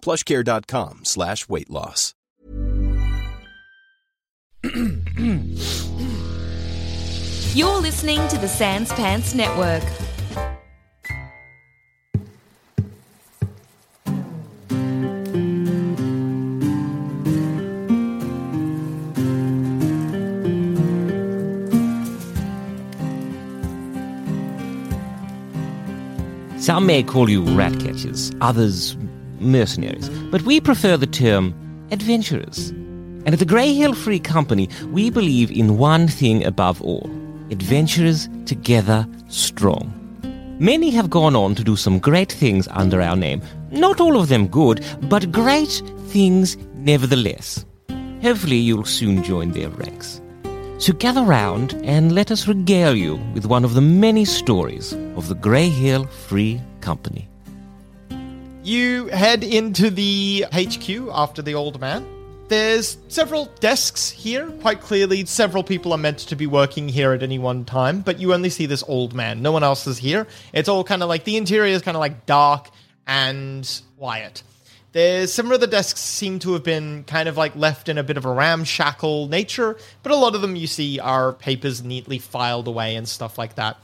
plushcare.com 0.00 1.04
slash 1.04 1.48
weight 1.48 1.70
loss. 1.70 2.14
You're 7.54 7.80
listening 7.80 8.26
to 8.28 8.38
the 8.38 8.48
Sans 8.48 8.92
Pants 8.92 9.34
Network. 9.34 9.82
Some 26.60 26.84
may 26.86 27.02
call 27.02 27.30
you 27.30 27.42
rat 27.56 27.72
catchers, 27.80 28.30
others 28.42 28.94
mercenaries, 29.40 30.08
but 30.30 30.42
we 30.42 30.60
prefer 30.60 30.96
the 30.96 31.06
term 31.06 31.54
adventurers. 31.90 32.70
And 33.24 33.34
at 33.34 33.38
the 33.38 33.46
Greyhill 33.46 33.94
Free 33.94 34.20
Company, 34.20 34.68
we 34.90 35.10
believe 35.10 35.50
in 35.50 35.78
one 35.78 36.08
thing 36.08 36.44
above 36.44 36.80
all 36.82 37.10
adventurers 37.50 38.28
together 38.44 39.06
strong. 39.28 39.92
Many 40.60 40.90
have 40.90 41.08
gone 41.08 41.36
on 41.36 41.54
to 41.54 41.64
do 41.64 41.76
some 41.76 41.98
great 41.98 42.32
things 42.32 42.66
under 42.72 43.00
our 43.00 43.16
name. 43.16 43.42
Not 43.70 44.00
all 44.00 44.18
of 44.20 44.28
them 44.28 44.48
good, 44.48 44.84
but 45.02 45.30
great 45.30 45.82
things 46.08 46.56
nevertheless. 46.74 47.64
Hopefully, 48.22 48.56
you'll 48.56 48.84
soon 48.84 49.22
join 49.22 49.52
their 49.52 49.68
ranks. 49.68 50.20
So 50.78 50.92
gather 50.92 51.22
round 51.22 51.74
and 51.84 52.12
let 52.12 52.30
us 52.30 52.48
regale 52.48 52.96
you 52.96 53.16
with 53.34 53.46
one 53.46 53.64
of 53.64 53.74
the 53.74 53.80
many 53.80 54.24
stories 54.24 54.92
of 55.16 55.28
the 55.28 55.36
Greyhill 55.36 56.08
Free 56.08 56.60
Company. 56.80 57.28
You 58.68 59.06
head 59.06 59.44
into 59.44 59.88
the 59.88 60.44
HQ 60.52 61.08
after 61.10 61.40
the 61.40 61.54
old 61.54 61.80
man. 61.80 62.06
There's 62.48 62.98
several 63.08 63.46
desks 63.60 64.10
here. 64.10 64.50
Quite 64.60 64.82
clearly, 64.82 65.24
several 65.24 65.64
people 65.64 65.94
are 65.94 65.96
meant 65.96 66.18
to 66.18 66.36
be 66.36 66.46
working 66.46 66.86
here 66.86 67.14
at 67.14 67.22
any 67.22 67.38
one 67.38 67.64
time, 67.64 68.02
but 68.02 68.20
you 68.20 68.34
only 68.34 68.50
see 68.50 68.66
this 68.66 68.84
old 68.86 69.14
man. 69.14 69.40
No 69.40 69.52
one 69.52 69.62
else 69.62 69.86
is 69.86 69.96
here. 69.96 70.26
It's 70.52 70.68
all 70.68 70.84
kind 70.84 71.02
of 71.02 71.08
like 71.08 71.24
the 71.24 71.38
interior 71.38 71.72
is 71.72 71.80
kind 71.80 71.96
of 71.96 72.00
like 72.00 72.26
dark 72.26 72.68
and 73.06 73.66
quiet. 73.96 74.42
There's 74.92 75.32
some 75.32 75.50
of 75.50 75.60
the 75.60 75.66
desks 75.66 76.02
seem 76.02 76.38
to 76.40 76.52
have 76.52 76.62
been 76.62 77.04
kind 77.04 77.26
of 77.26 77.38
like 77.38 77.56
left 77.56 77.88
in 77.88 77.96
a 77.96 78.02
bit 78.02 78.18
of 78.18 78.26
a 78.26 78.32
ramshackle 78.32 79.28
nature, 79.28 79.78
but 80.02 80.12
a 80.12 80.16
lot 80.16 80.34
of 80.34 80.42
them 80.42 80.56
you 80.56 80.66
see 80.66 81.00
are 81.00 81.32
papers 81.32 81.82
neatly 81.82 82.18
filed 82.18 82.68
away 82.68 82.96
and 82.96 83.08
stuff 83.08 83.38
like 83.38 83.54
that. 83.54 83.78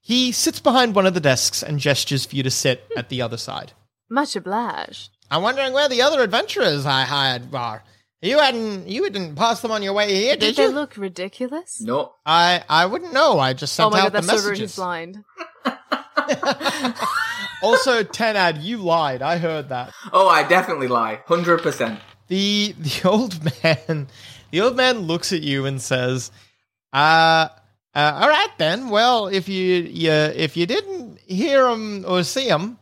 He 0.00 0.32
sits 0.32 0.60
behind 0.60 0.94
one 0.94 1.04
of 1.04 1.12
the 1.12 1.20
desks 1.20 1.62
and 1.62 1.78
gestures 1.78 2.24
for 2.24 2.36
you 2.36 2.42
to 2.42 2.50
sit 2.50 2.90
at 2.96 3.10
the 3.10 3.20
other 3.20 3.36
side. 3.36 3.74
Much 4.10 4.34
obliged. 4.36 5.10
I'm 5.30 5.42
wondering 5.42 5.72
where 5.72 5.88
the 5.88 6.02
other 6.02 6.22
adventurers 6.22 6.84
I 6.84 7.02
hired 7.02 7.54
are. 7.54 7.84
You 8.20 8.38
hadn't 8.38 8.88
you 8.88 9.08
didn't 9.08 9.36
pass 9.36 9.62
them 9.62 9.70
on 9.70 9.82
your 9.82 9.94
way 9.94 10.12
here, 10.14 10.36
Did 10.36 10.58
you? 10.58 10.64
did 10.64 10.70
they 10.70 10.74
look 10.74 10.96
ridiculous? 10.96 11.80
No. 11.80 12.12
I 12.26 12.62
I 12.68 12.86
wouldn't 12.86 13.14
know. 13.14 13.38
I 13.38 13.54
just 13.54 13.72
sent 13.74 13.86
oh 13.86 13.90
my 13.90 14.00
out 14.00 14.12
god, 14.12 14.22
the 14.22 14.26
that's 14.26 14.42
so 14.42 14.48
rude. 14.48 14.58
He's 14.58 14.76
blind. 14.76 15.24
also, 17.62 18.02
Tenad, 18.02 18.62
you 18.62 18.78
lied. 18.78 19.22
I 19.22 19.38
heard 19.38 19.70
that. 19.70 19.92
Oh, 20.12 20.28
I 20.28 20.42
definitely 20.42 20.88
lie. 20.88 21.20
100%. 21.28 21.98
The 22.28 22.74
the 22.78 23.08
old 23.08 23.40
man 23.62 24.08
the 24.50 24.60
old 24.60 24.76
man 24.76 25.00
looks 25.00 25.32
at 25.32 25.42
you 25.42 25.64
and 25.66 25.80
says, 25.80 26.30
"Uh, 26.92 27.48
uh 27.94 28.18
all 28.20 28.28
right 28.28 28.52
then. 28.58 28.90
Well, 28.90 29.28
if 29.28 29.48
you 29.48 29.82
you 29.82 30.10
if 30.10 30.56
you 30.56 30.66
didn't 30.66 31.20
hear 31.20 31.64
them 31.64 32.04
or 32.06 32.22
see 32.24 32.48
them, 32.48 32.78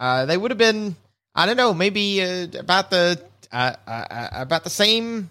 uh, 0.00 0.26
they 0.26 0.36
would 0.36 0.50
have 0.50 0.58
been 0.58 0.96
I 1.34 1.46
don't 1.46 1.56
know, 1.56 1.72
maybe 1.74 2.22
uh, 2.22 2.46
about 2.58 2.90
the 2.90 3.20
uh, 3.52 3.74
uh, 3.86 3.90
uh, 3.90 4.28
about 4.32 4.64
the 4.64 4.70
same 4.70 5.30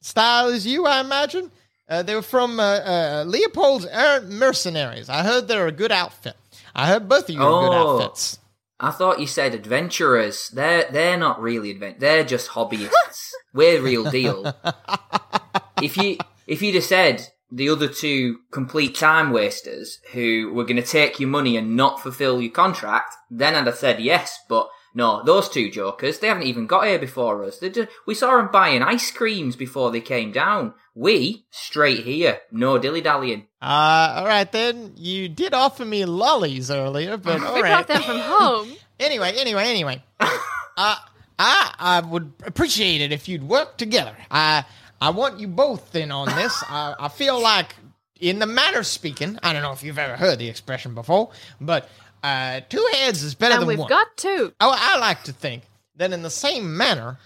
style 0.00 0.48
as 0.48 0.66
you, 0.66 0.86
I 0.86 1.00
imagine. 1.00 1.50
Uh, 1.88 2.02
they 2.02 2.14
were 2.14 2.22
from 2.22 2.60
uh, 2.60 2.62
uh, 2.62 3.24
Leopold's 3.26 3.86
Errant 3.86 4.28
Mercenaries. 4.30 5.08
I 5.08 5.22
heard 5.22 5.48
they're 5.48 5.66
a 5.66 5.72
good 5.72 5.90
outfit. 5.90 6.36
I 6.74 6.86
heard 6.86 7.08
both 7.08 7.28
of 7.28 7.34
you 7.34 7.42
are 7.42 7.62
good 7.68 7.76
Oh. 7.76 7.96
outfits. 8.00 8.38
I 8.78 8.90
thought 8.92 9.18
you 9.18 9.26
said 9.26 9.54
adventurers. 9.54 10.50
They're 10.50 10.88
they're 10.92 11.16
not 11.16 11.40
really 11.42 11.70
advent. 11.72 11.98
They're 11.98 12.22
just 12.24 12.50
hobbyists. 12.50 13.30
We're 13.52 13.80
real 13.82 14.08
deal. 14.10 14.54
if 15.82 15.96
you 15.96 16.18
if 16.46 16.62
you'd 16.62 16.76
have 16.76 16.84
said 16.84 17.26
the 17.50 17.68
other 17.68 17.88
two 17.88 18.40
complete 18.50 18.94
time 18.94 19.30
wasters 19.30 19.98
who 20.12 20.52
were 20.52 20.64
going 20.64 20.76
to 20.76 20.82
take 20.82 21.18
your 21.18 21.28
money 21.28 21.56
and 21.56 21.76
not 21.76 22.02
fulfill 22.02 22.40
your 22.42 22.52
contract, 22.52 23.14
then 23.30 23.54
I'd 23.54 23.66
have 23.66 23.76
said 23.76 24.00
yes. 24.00 24.38
But 24.48 24.68
no, 24.94 25.22
those 25.24 25.48
two 25.48 25.70
jokers, 25.70 26.18
they 26.18 26.28
haven't 26.28 26.44
even 26.44 26.66
got 26.66 26.86
here 26.86 26.98
before 26.98 27.44
us. 27.44 27.58
They 27.58 27.70
just, 27.70 27.88
we 28.06 28.14
saw 28.14 28.36
them 28.36 28.50
buying 28.52 28.82
ice 28.82 29.10
creams 29.10 29.56
before 29.56 29.90
they 29.90 30.00
came 30.00 30.32
down. 30.32 30.74
We 30.94 31.46
straight 31.50 32.00
here, 32.00 32.40
no 32.50 32.76
dilly 32.78 33.00
dallying. 33.00 33.46
Uh, 33.62 34.14
all 34.18 34.26
right 34.26 34.50
then. 34.50 34.94
You 34.96 35.28
did 35.28 35.54
offer 35.54 35.84
me 35.84 36.04
lollies 36.04 36.70
earlier, 36.70 37.16
but 37.16 37.42
all 37.42 37.54
we 37.54 37.62
right. 37.62 37.86
brought 37.86 37.88
them 37.88 38.02
from 38.02 38.18
home. 38.20 38.72
Anyway, 39.00 39.32
anyway, 39.36 39.62
anyway. 39.68 40.02
uh, 40.20 40.96
I 41.38 41.72
I 41.78 42.00
would 42.00 42.32
appreciate 42.44 43.00
it 43.00 43.12
if 43.12 43.28
you'd 43.28 43.44
work 43.44 43.76
together. 43.76 44.16
I 44.28 44.64
I 45.00 45.10
want 45.10 45.38
you 45.38 45.48
both 45.48 45.94
in 45.94 46.10
on 46.10 46.26
this. 46.34 46.62
I, 46.68 46.94
I 46.98 47.08
feel 47.08 47.40
like, 47.40 47.74
in 48.20 48.38
the 48.38 48.46
manner 48.46 48.80
of 48.80 48.86
speaking, 48.86 49.38
I 49.42 49.52
don't 49.52 49.62
know 49.62 49.72
if 49.72 49.82
you've 49.82 49.98
ever 49.98 50.16
heard 50.16 50.38
the 50.38 50.48
expression 50.48 50.94
before, 50.94 51.30
but 51.60 51.88
uh, 52.22 52.60
two 52.68 52.86
heads 52.94 53.22
is 53.22 53.34
better 53.34 53.58
than 53.58 53.66
one. 53.66 53.70
and 53.70 53.78
than 53.78 53.78
we've 53.78 53.78
one. 53.78 53.88
got 53.88 54.16
two. 54.16 54.52
I, 54.60 54.94
I 54.94 54.98
like 54.98 55.22
to 55.24 55.32
think 55.32 55.62
that 55.96 56.12
in 56.12 56.22
the 56.22 56.30
same 56.30 56.76
manner, 56.76 57.18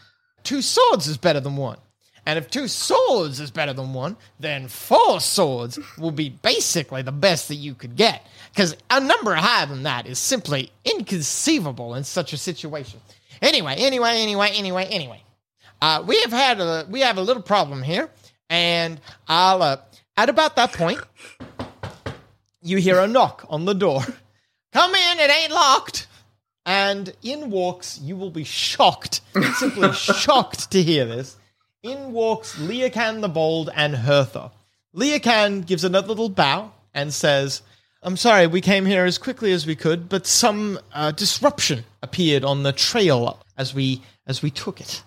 two 0.42 0.60
swords 0.62 1.06
is 1.06 1.16
better 1.16 1.40
than 1.40 1.56
one. 1.56 1.78
And 2.24 2.38
if 2.38 2.50
two 2.50 2.68
swords 2.68 3.40
is 3.40 3.50
better 3.50 3.72
than 3.72 3.94
one, 3.94 4.16
then 4.38 4.68
four 4.68 5.20
swords 5.20 5.78
will 5.98 6.12
be 6.12 6.28
basically 6.28 7.02
the 7.02 7.10
best 7.10 7.48
that 7.48 7.56
you 7.56 7.74
could 7.74 7.96
get. 7.96 8.24
Because 8.50 8.76
a 8.90 9.00
number 9.00 9.34
higher 9.34 9.66
than 9.66 9.82
that 9.84 10.06
is 10.06 10.18
simply 10.20 10.70
inconceivable 10.84 11.94
in 11.94 12.04
such 12.04 12.32
a 12.32 12.36
situation. 12.36 13.00
Anyway, 13.40 13.74
anyway, 13.76 14.20
anyway, 14.20 14.50
anyway, 14.54 14.84
anyway. 14.84 15.21
Uh, 15.82 16.00
we 16.06 16.20
have 16.20 16.30
had 16.30 16.60
a 16.60 16.86
we 16.88 17.00
have 17.00 17.18
a 17.18 17.20
little 17.20 17.42
problem 17.42 17.82
here, 17.82 18.08
and 18.48 19.00
I'll 19.26 19.60
uh, 19.60 19.78
at 20.16 20.28
about 20.28 20.54
that 20.54 20.72
point, 20.72 21.00
you 22.62 22.76
hear 22.76 23.00
a 23.00 23.08
knock 23.08 23.44
on 23.48 23.64
the 23.64 23.74
door. 23.74 24.00
Come 24.72 24.94
in, 24.94 25.18
it 25.18 25.28
ain't 25.28 25.52
locked. 25.52 26.06
And 26.64 27.12
in 27.24 27.50
walks, 27.50 27.98
you 28.00 28.16
will 28.16 28.30
be 28.30 28.44
shocked, 28.44 29.22
simply 29.56 29.92
shocked 29.92 30.70
to 30.70 30.80
hear 30.80 31.04
this. 31.04 31.36
In 31.82 32.12
walks 32.12 32.54
Leocan 32.54 33.20
the 33.20 33.28
Bold 33.28 33.68
and 33.74 33.96
Hertha. 33.96 34.52
Leocan 34.94 35.66
gives 35.66 35.82
another 35.82 36.06
little 36.06 36.28
bow 36.28 36.70
and 36.94 37.12
says, 37.12 37.62
I'm 38.04 38.16
sorry, 38.16 38.46
we 38.46 38.60
came 38.60 38.86
here 38.86 39.04
as 39.04 39.18
quickly 39.18 39.50
as 39.50 39.66
we 39.66 39.74
could, 39.74 40.08
but 40.08 40.28
some 40.28 40.78
uh, 40.92 41.10
disruption 41.10 41.84
appeared 42.02 42.44
on 42.44 42.62
the 42.62 42.72
trail 42.72 43.40
as 43.58 43.74
we 43.74 44.02
as 44.28 44.42
we 44.42 44.50
took 44.52 44.80
it. 44.80 45.02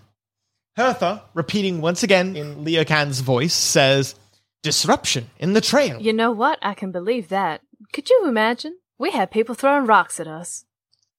Hertha, 0.75 1.23
repeating 1.33 1.79
once 1.79 2.03
again 2.03 2.35
in 2.35 2.65
Leocan's 2.65 3.21
voice, 3.21 3.53
says, 3.53 4.15
Disruption 4.61 5.29
in 5.39 5.53
the 5.53 5.61
trail. 5.61 6.01
You 6.01 6.11
know 6.11 6.31
what? 6.31 6.59
I 6.61 6.73
can 6.73 6.91
believe 6.91 7.29
that. 7.29 7.61
Could 7.93 8.09
you 8.09 8.23
imagine? 8.27 8.77
We 8.97 9.11
had 9.11 9.31
people 9.31 9.55
throwing 9.55 9.85
rocks 9.85 10.19
at 10.19 10.27
us. 10.27 10.65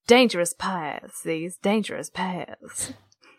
Dangerous 0.07 0.53
paths, 0.53 1.23
these 1.23 1.57
dangerous 1.57 2.11
paths. 2.11 2.93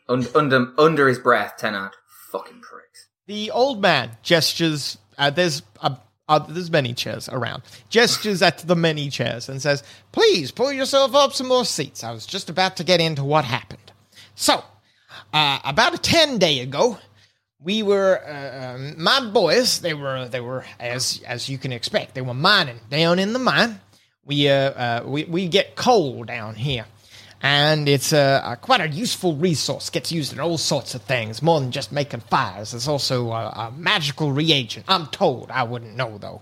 Un- 0.10 0.28
under 0.34 0.74
under 0.78 1.08
his 1.08 1.20
breath, 1.20 1.56
Tenad. 1.60 1.92
Fucking 2.32 2.62
pricks. 2.62 3.10
The 3.26 3.52
old 3.52 3.82
man 3.82 4.12
gestures. 4.24 4.98
Uh, 5.18 5.30
there's 5.30 5.62
uh, 5.82 5.96
uh, 6.30 6.40
there's 6.40 6.72
many 6.72 6.94
chairs 6.94 7.30
around. 7.30 7.64
Gestures 7.90 8.42
at 8.42 8.60
the 8.60 8.76
many 8.76 9.10
chairs 9.10 9.50
and 9.50 9.62
says, 9.62 9.84
"Please 10.12 10.52
pull 10.52 10.72
yourself 10.72 11.16
up 11.16 11.34
some 11.34 11.48
more 11.48 11.66
seats." 11.66 12.04
I 12.04 12.12
was 12.12 12.26
just 12.26 12.50
about 12.50 12.78
to 12.78 12.84
get 12.84 13.00
into 13.02 13.24
what 13.24 13.46
happened. 13.46 13.92
So, 14.36 14.64
uh, 15.34 15.60
about 15.64 15.94
a 15.94 15.98
ten 15.98 16.38
day 16.38 16.60
ago, 16.60 16.98
we 17.60 17.84
were 17.84 18.22
uh, 18.26 18.76
um, 18.76 19.02
my 19.02 19.20
boys. 19.20 19.82
They 19.82 19.94
were 19.94 20.28
they 20.28 20.42
were 20.42 20.66
as 20.80 21.22
as 21.26 21.50
you 21.50 21.58
can 21.58 21.72
expect. 21.72 22.16
They 22.16 22.22
were 22.22 22.34
mining 22.34 22.80
down 22.90 23.20
in 23.20 23.34
the 23.34 23.40
mine. 23.40 23.80
We 24.26 24.50
uh, 24.50 24.54
uh 24.54 25.04
we 25.06 25.24
we 25.26 25.48
get 25.48 25.76
coal 25.76 26.24
down 26.24 26.56
here 26.56 26.86
and 27.42 27.88
it's 27.88 28.14
a, 28.14 28.42
a, 28.44 28.56
quite 28.56 28.82
a 28.82 28.88
useful 28.88 29.36
resource. 29.36 29.90
Gets 29.90 30.12
used 30.12 30.34
in 30.34 30.40
all 30.40 30.58
sorts 30.58 30.96
of 30.96 31.02
things, 31.04 31.42
more 31.42 31.60
than 31.60 31.72
just 31.72 31.92
making 31.92 32.22
fires. 32.22 32.74
It's 32.74 32.88
also 32.88 33.32
a, 33.32 33.50
a 33.50 33.74
magical 33.76 34.32
reagent. 34.32 34.86
I'm 34.88 35.08
told. 35.08 35.52
I 35.52 35.64
wouldn't 35.64 35.96
know 35.96 36.18
though. 36.18 36.42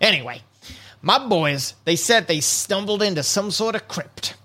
Anyway, 0.00 0.42
my 1.02 1.24
boys 1.26 1.74
they 1.84 1.96
said 1.96 2.26
they 2.26 2.40
stumbled 2.40 3.02
into 3.02 3.22
some 3.22 3.50
sort 3.50 3.74
of 3.74 3.88
crypt. 3.88 4.36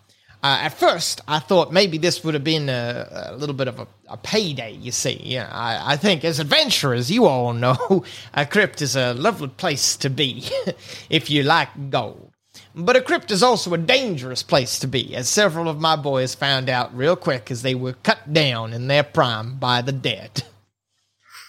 Uh, 0.44 0.58
at 0.62 0.70
first, 0.70 1.22
I 1.28 1.38
thought 1.38 1.72
maybe 1.72 2.00
this 2.00 2.24
would 2.24 2.34
have 2.34 2.44
been 2.44 2.68
a, 2.68 3.30
a 3.32 3.36
little 3.36 3.54
bit 3.54 3.68
of 3.68 3.80
a, 3.80 3.88
a, 4.10 4.18
payday. 4.18 4.72
You 4.72 4.92
see, 4.92 5.38
I, 5.38 5.94
I, 5.94 5.98
think 5.98 6.26
as 6.26 6.40
adventurers, 6.40 7.12
you 7.12 7.26
all 7.26 7.54
know, 7.54 8.04
a 8.34 8.48
crypt 8.48 8.82
is 8.82 8.96
a 8.96 9.14
lovely 9.14 9.50
place 9.50 9.96
to 9.98 10.10
be 10.10 10.44
if 11.12 11.30
you 11.30 11.44
like 11.44 11.92
gold. 11.92 12.32
But 12.74 12.96
a 12.96 13.02
crypt 13.02 13.30
is 13.30 13.44
also 13.44 13.74
a 13.74 13.78
dangerous 13.78 14.42
place 14.42 14.80
to 14.80 14.88
be, 14.88 15.16
as 15.16 15.30
several 15.30 15.70
of 15.70 15.80
my 15.80 15.96
boys 15.96 16.34
found 16.34 16.70
out 16.70 16.96
real 16.96 17.16
quick 17.16 17.52
as 17.52 17.62
they 17.62 17.76
were 17.76 17.94
cut 17.94 18.34
down 18.34 18.74
in 18.74 18.88
their 18.88 19.04
prime 19.04 19.58
by 19.58 19.82
the 19.82 19.92
dead. 19.92 20.44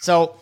So, 0.00 0.35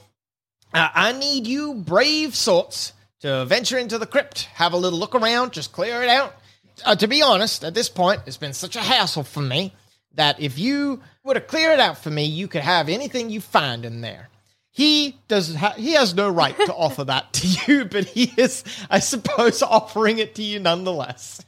uh, 0.72 0.88
I 0.94 1.12
need 1.12 1.46
you 1.46 1.74
brave 1.74 2.34
sorts 2.34 2.94
to 3.20 3.44
venture 3.44 3.76
into 3.76 3.98
the 3.98 4.06
crypt, 4.06 4.44
have 4.54 4.72
a 4.72 4.78
little 4.78 4.98
look 4.98 5.14
around, 5.14 5.52
just 5.52 5.70
clear 5.70 6.02
it 6.02 6.08
out. 6.08 6.34
Uh, 6.84 6.96
to 6.96 7.06
be 7.06 7.22
honest, 7.22 7.64
at 7.64 7.74
this 7.74 7.88
point, 7.88 8.22
it's 8.26 8.36
been 8.36 8.52
such 8.52 8.76
a 8.76 8.80
hassle 8.80 9.22
for 9.22 9.40
me 9.40 9.74
that 10.14 10.40
if 10.40 10.58
you 10.58 11.00
were 11.22 11.34
to 11.34 11.40
clear 11.40 11.72
it 11.72 11.80
out 11.80 11.98
for 11.98 12.10
me, 12.10 12.24
you 12.24 12.48
could 12.48 12.62
have 12.62 12.88
anything 12.88 13.30
you 13.30 13.40
find 13.40 13.84
in 13.84 14.00
there. 14.00 14.28
He 14.72 15.18
does. 15.28 15.54
Ha- 15.54 15.74
he 15.76 15.92
has 15.92 16.14
no 16.14 16.28
right 16.28 16.56
to 16.56 16.74
offer 16.76 17.04
that 17.04 17.32
to 17.34 17.46
you, 17.46 17.84
but 17.84 18.04
he 18.04 18.32
is, 18.36 18.64
I 18.88 19.00
suppose, 19.00 19.62
offering 19.62 20.18
it 20.18 20.34
to 20.36 20.42
you 20.42 20.60
nonetheless. 20.60 21.44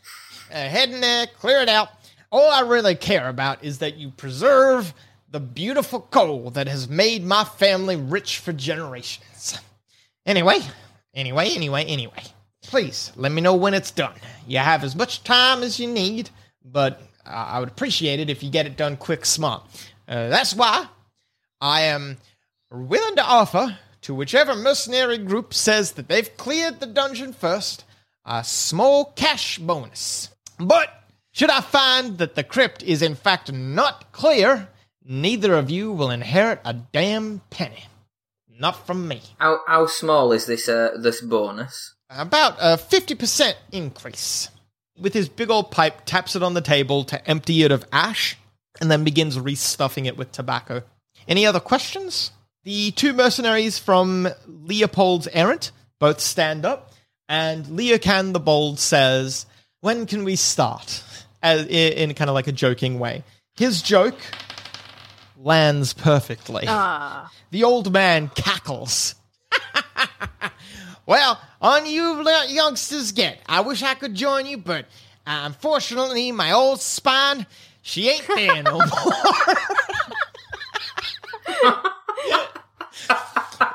Uh, 0.50 0.68
head 0.68 0.90
in 0.90 1.00
there, 1.00 1.26
clear 1.38 1.60
it 1.60 1.68
out. 1.68 1.88
All 2.30 2.50
I 2.50 2.60
really 2.60 2.94
care 2.94 3.28
about 3.28 3.62
is 3.62 3.78
that 3.78 3.96
you 3.96 4.10
preserve 4.10 4.94
the 5.30 5.40
beautiful 5.40 6.00
coal 6.00 6.50
that 6.50 6.66
has 6.68 6.88
made 6.88 7.24
my 7.24 7.44
family 7.44 7.96
rich 7.96 8.38
for 8.38 8.52
generations. 8.52 9.58
Anyway, 10.26 10.60
anyway, 11.14 11.50
anyway, 11.50 11.84
anyway. 11.84 12.22
Please 12.62 13.12
let 13.16 13.32
me 13.32 13.40
know 13.40 13.54
when 13.54 13.74
it's 13.74 13.90
done. 13.90 14.14
You 14.46 14.58
have 14.58 14.84
as 14.84 14.96
much 14.96 15.24
time 15.24 15.62
as 15.62 15.78
you 15.78 15.88
need, 15.88 16.30
but 16.64 17.00
I 17.24 17.60
would 17.60 17.68
appreciate 17.68 18.20
it 18.20 18.30
if 18.30 18.42
you 18.42 18.50
get 18.50 18.66
it 18.66 18.76
done 18.76 18.96
quick, 18.96 19.24
smart. 19.24 19.62
Uh, 20.08 20.28
that's 20.28 20.54
why 20.54 20.86
I 21.60 21.82
am 21.82 22.18
willing 22.70 23.16
to 23.16 23.24
offer 23.24 23.78
to 24.02 24.14
whichever 24.14 24.54
mercenary 24.54 25.18
group 25.18 25.54
says 25.54 25.92
that 25.92 26.08
they've 26.08 26.36
cleared 26.36 26.80
the 26.80 26.86
dungeon 26.86 27.32
first 27.32 27.84
a 28.24 28.44
small 28.44 29.06
cash 29.16 29.58
bonus. 29.58 30.30
But 30.58 30.88
should 31.32 31.50
I 31.50 31.60
find 31.60 32.18
that 32.18 32.34
the 32.34 32.44
crypt 32.44 32.82
is 32.82 33.02
in 33.02 33.14
fact 33.14 33.52
not 33.52 34.12
clear, 34.12 34.68
neither 35.04 35.54
of 35.54 35.70
you 35.70 35.92
will 35.92 36.10
inherit 36.10 36.60
a 36.64 36.72
damn 36.72 37.40
penny. 37.50 37.84
Not 38.48 38.86
from 38.86 39.08
me. 39.08 39.22
How 39.38 39.60
how 39.66 39.86
small 39.86 40.30
is 40.30 40.46
this 40.46 40.68
uh, 40.68 40.96
this 40.96 41.20
bonus? 41.20 41.94
About 42.14 42.56
a 42.60 42.76
fifty 42.76 43.14
percent 43.14 43.56
increase. 43.70 44.48
With 45.00 45.14
his 45.14 45.28
big 45.28 45.50
old 45.50 45.70
pipe, 45.70 46.02
taps 46.04 46.36
it 46.36 46.42
on 46.42 46.54
the 46.54 46.60
table 46.60 47.04
to 47.04 47.28
empty 47.28 47.62
it 47.62 47.72
of 47.72 47.84
ash, 47.92 48.36
and 48.80 48.90
then 48.90 49.04
begins 49.04 49.38
restuffing 49.38 50.06
it 50.06 50.16
with 50.16 50.32
tobacco. 50.32 50.82
Any 51.26 51.46
other 51.46 51.60
questions? 51.60 52.32
The 52.64 52.90
two 52.92 53.12
mercenaries 53.12 53.78
from 53.78 54.28
Leopold's 54.46 55.28
Errant 55.32 55.72
both 55.98 56.20
stand 56.20 56.64
up, 56.64 56.92
and 57.28 57.64
Leocan 57.66 58.32
the 58.32 58.40
Bold 58.40 58.78
says, 58.78 59.46
When 59.80 60.06
can 60.06 60.24
we 60.24 60.36
start? 60.36 61.02
As, 61.42 61.66
in 61.66 62.14
kind 62.14 62.30
of 62.30 62.34
like 62.34 62.46
a 62.46 62.52
joking 62.52 63.00
way. 63.00 63.24
His 63.56 63.82
joke 63.82 64.18
lands 65.36 65.92
perfectly. 65.92 66.64
Ah. 66.68 67.32
The 67.50 67.64
old 67.64 67.92
man 67.92 68.30
cackles. 68.34 69.16
well, 71.06 71.40
on 71.60 71.86
you 71.86 72.22
youngsters 72.48 73.12
get. 73.12 73.38
I 73.46 73.60
wish 73.60 73.82
I 73.82 73.94
could 73.94 74.14
join 74.14 74.46
you, 74.46 74.58
but 74.58 74.86
uh, 75.26 75.42
unfortunately, 75.44 76.32
my 76.32 76.52
old 76.52 76.80
spine, 76.80 77.46
she 77.82 78.08
ain't 78.08 78.26
there 78.26 78.62
no 78.62 78.78
more. 78.78 78.86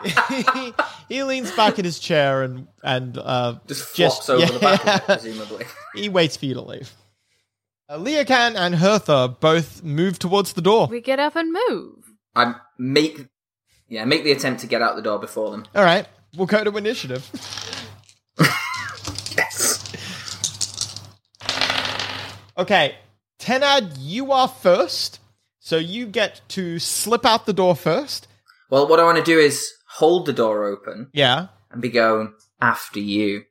he, 0.04 0.74
he 1.10 1.24
leans 1.24 1.52
back 1.52 1.80
in 1.80 1.86
his 1.86 2.00
chair 2.00 2.44
and 2.44 2.68
and 2.84 3.18
uh, 3.18 3.56
Just 3.68 3.84
flops 3.96 4.30
over 4.30 4.46
the 4.46 4.60
back 4.60 4.82
of 4.82 4.96
it, 4.96 5.04
presumably. 5.06 5.66
he 5.96 6.10
waits 6.10 6.38
for 6.38 6.46
you 6.46 6.54
to 6.56 6.62
leave. 6.62 6.92
Uh, 7.90 7.98
Leocan 7.98 8.56
and 8.56 8.76
Hertha 8.76 9.36
both 9.40 9.84
move 9.84 10.20
towards 10.20 10.54
the 10.54 10.62
door. 10.62 10.88
We 10.88 11.02
get 11.02 11.20
up 11.20 11.36
and 11.36 11.54
move. 11.70 12.14
I 12.36 12.56
make 12.78 13.28
yeah, 13.88 14.04
make 14.06 14.24
the 14.24 14.32
attempt 14.34 14.62
to 14.62 14.68
get 14.68 14.82
out 14.82 14.96
the 14.98 15.02
door 15.02 15.20
before 15.20 15.52
them. 15.52 15.66
All 15.74 15.84
right, 15.84 16.06
we'll 16.36 16.48
go 16.48 16.64
to 16.64 16.76
initiative. 16.78 17.30
Yes. 19.36 19.84
Okay, 22.58 22.96
Tenad, 23.40 23.96
you 24.00 24.32
are 24.32 24.48
first, 24.48 25.20
so 25.60 25.78
you 25.78 26.08
get 26.08 26.42
to 26.50 26.80
slip 26.80 27.26
out 27.26 27.46
the 27.46 27.54
door 27.54 27.76
first. 27.76 28.28
Well, 28.70 28.88
what 28.88 29.00
I 29.00 29.04
want 29.04 29.18
to 29.20 29.24
do 29.24 29.38
is 29.40 29.72
hold 29.88 30.26
the 30.26 30.34
door 30.34 30.66
open 30.66 31.10
Yeah. 31.14 31.48
and 31.72 31.82
be 31.82 31.90
going 31.90 32.34
after 32.60 33.00
you. 33.00 33.44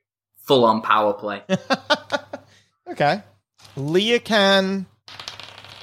Full 0.45 0.63
on 0.65 0.81
power 0.81 1.13
play. 1.13 1.43
Okay. 2.89 3.21
Leocan, 3.75 4.85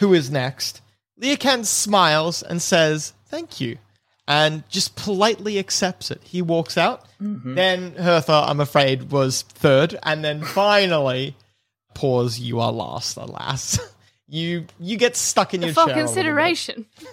who 0.00 0.14
is 0.14 0.30
next? 0.30 0.80
Leocan 1.20 1.66
smiles 1.66 2.42
and 2.42 2.62
says, 2.62 3.12
Thank 3.26 3.60
you. 3.60 3.76
And 4.26 4.66
just 4.70 4.96
politely 4.96 5.58
accepts 5.58 6.10
it. 6.10 6.20
He 6.24 6.40
walks 6.40 6.78
out. 6.78 7.04
Mm-hmm. 7.20 7.54
Then 7.54 7.92
Hertha, 7.96 8.32
I'm 8.48 8.58
afraid, 8.60 9.10
was 9.10 9.42
third. 9.42 9.98
And 10.02 10.24
then 10.24 10.42
finally, 10.42 11.36
Paws, 11.94 12.38
you 12.38 12.60
are 12.60 12.72
last, 12.72 13.16
alas. 13.16 13.78
You 14.26 14.66
you 14.80 14.96
get 14.96 15.16
stuck 15.16 15.52
in 15.52 15.60
your 15.60 15.74
For 15.74 15.84
chair. 15.84 15.84
a 15.84 15.88
little 15.88 16.02
bit. 16.02 16.06
consideration. 16.06 16.86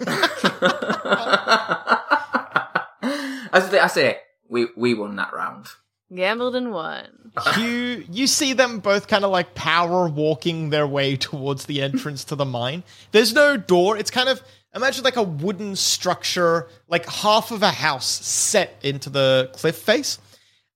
As 3.52 3.72
I 3.74 3.86
say, 3.88 4.18
we 4.48 4.68
we 4.76 4.94
won 4.94 5.16
that 5.16 5.32
round. 5.32 5.66
Gambled 6.12 6.56
and 6.56 6.72
won. 6.72 7.32
you 7.58 8.04
you 8.10 8.26
see 8.26 8.54
them 8.54 8.78
both 8.80 9.08
kind 9.08 9.24
of 9.26 9.30
like 9.30 9.54
power 9.54 10.08
walking 10.08 10.70
their 10.70 10.86
way 10.86 11.16
towards 11.16 11.66
the 11.66 11.82
entrance 11.82 12.24
to 12.24 12.34
the 12.34 12.46
mine. 12.46 12.82
There's 13.12 13.34
no 13.34 13.56
door. 13.58 13.96
It's 13.98 14.10
kind 14.10 14.28
of 14.30 14.42
imagine 14.74 15.04
like 15.04 15.16
a 15.16 15.22
wooden 15.22 15.76
structure, 15.76 16.68
like 16.88 17.08
half 17.08 17.50
of 17.50 17.62
a 17.62 17.70
house 17.70 18.06
set 18.06 18.78
into 18.82 19.10
the 19.10 19.50
cliff 19.52 19.76
face, 19.76 20.18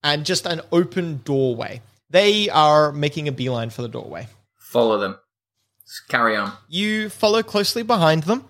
and 0.02 0.24
just 0.24 0.46
an 0.46 0.60
open 0.72 1.22
doorway. 1.24 1.82
They 2.10 2.48
are 2.48 2.92
making 2.92 3.28
a 3.28 3.32
beeline 3.32 3.70
for 3.70 3.82
the 3.82 3.88
doorway. 3.88 4.28
Follow 4.58 4.98
them. 4.98 5.18
Let's 5.82 6.00
carry 6.08 6.36
on. 6.36 6.52
You 6.68 7.08
follow 7.08 7.42
closely 7.42 7.82
behind 7.82 8.24
them. 8.24 8.44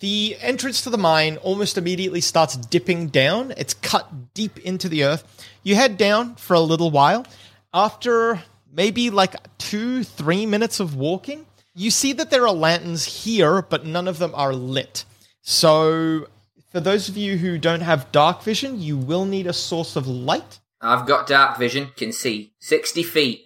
The 0.00 0.36
entrance 0.40 0.80
to 0.82 0.90
the 0.90 0.98
mine 0.98 1.36
almost 1.38 1.76
immediately 1.76 2.20
starts 2.20 2.56
dipping 2.56 3.08
down. 3.08 3.52
It's 3.56 3.74
cut 3.74 4.34
deep 4.34 4.58
into 4.60 4.88
the 4.88 5.04
earth. 5.04 5.24
You 5.62 5.74
head 5.74 5.98
down 5.98 6.36
for 6.36 6.54
a 6.54 6.60
little 6.60 6.90
while. 6.90 7.26
After 7.74 8.42
maybe 8.72 9.10
like 9.10 9.36
two, 9.58 10.02
three 10.02 10.46
minutes 10.46 10.80
of 10.80 10.96
walking, 10.96 11.46
you 11.74 11.90
see 11.90 12.12
that 12.14 12.30
there 12.30 12.46
are 12.46 12.54
lanterns 12.54 13.24
here, 13.24 13.62
but 13.62 13.86
none 13.86 14.08
of 14.08 14.18
them 14.18 14.34
are 14.34 14.52
lit. 14.52 15.04
So, 15.42 16.28
for 16.70 16.80
those 16.80 17.08
of 17.08 17.16
you 17.16 17.36
who 17.38 17.58
don't 17.58 17.80
have 17.80 18.12
dark 18.12 18.42
vision, 18.42 18.80
you 18.80 18.96
will 18.96 19.24
need 19.24 19.46
a 19.46 19.52
source 19.52 19.96
of 19.96 20.06
light. 20.06 20.60
I've 20.80 21.06
got 21.06 21.26
dark 21.26 21.58
vision, 21.58 21.90
can 21.96 22.12
see. 22.12 22.52
60 22.60 23.02
feet. 23.02 23.44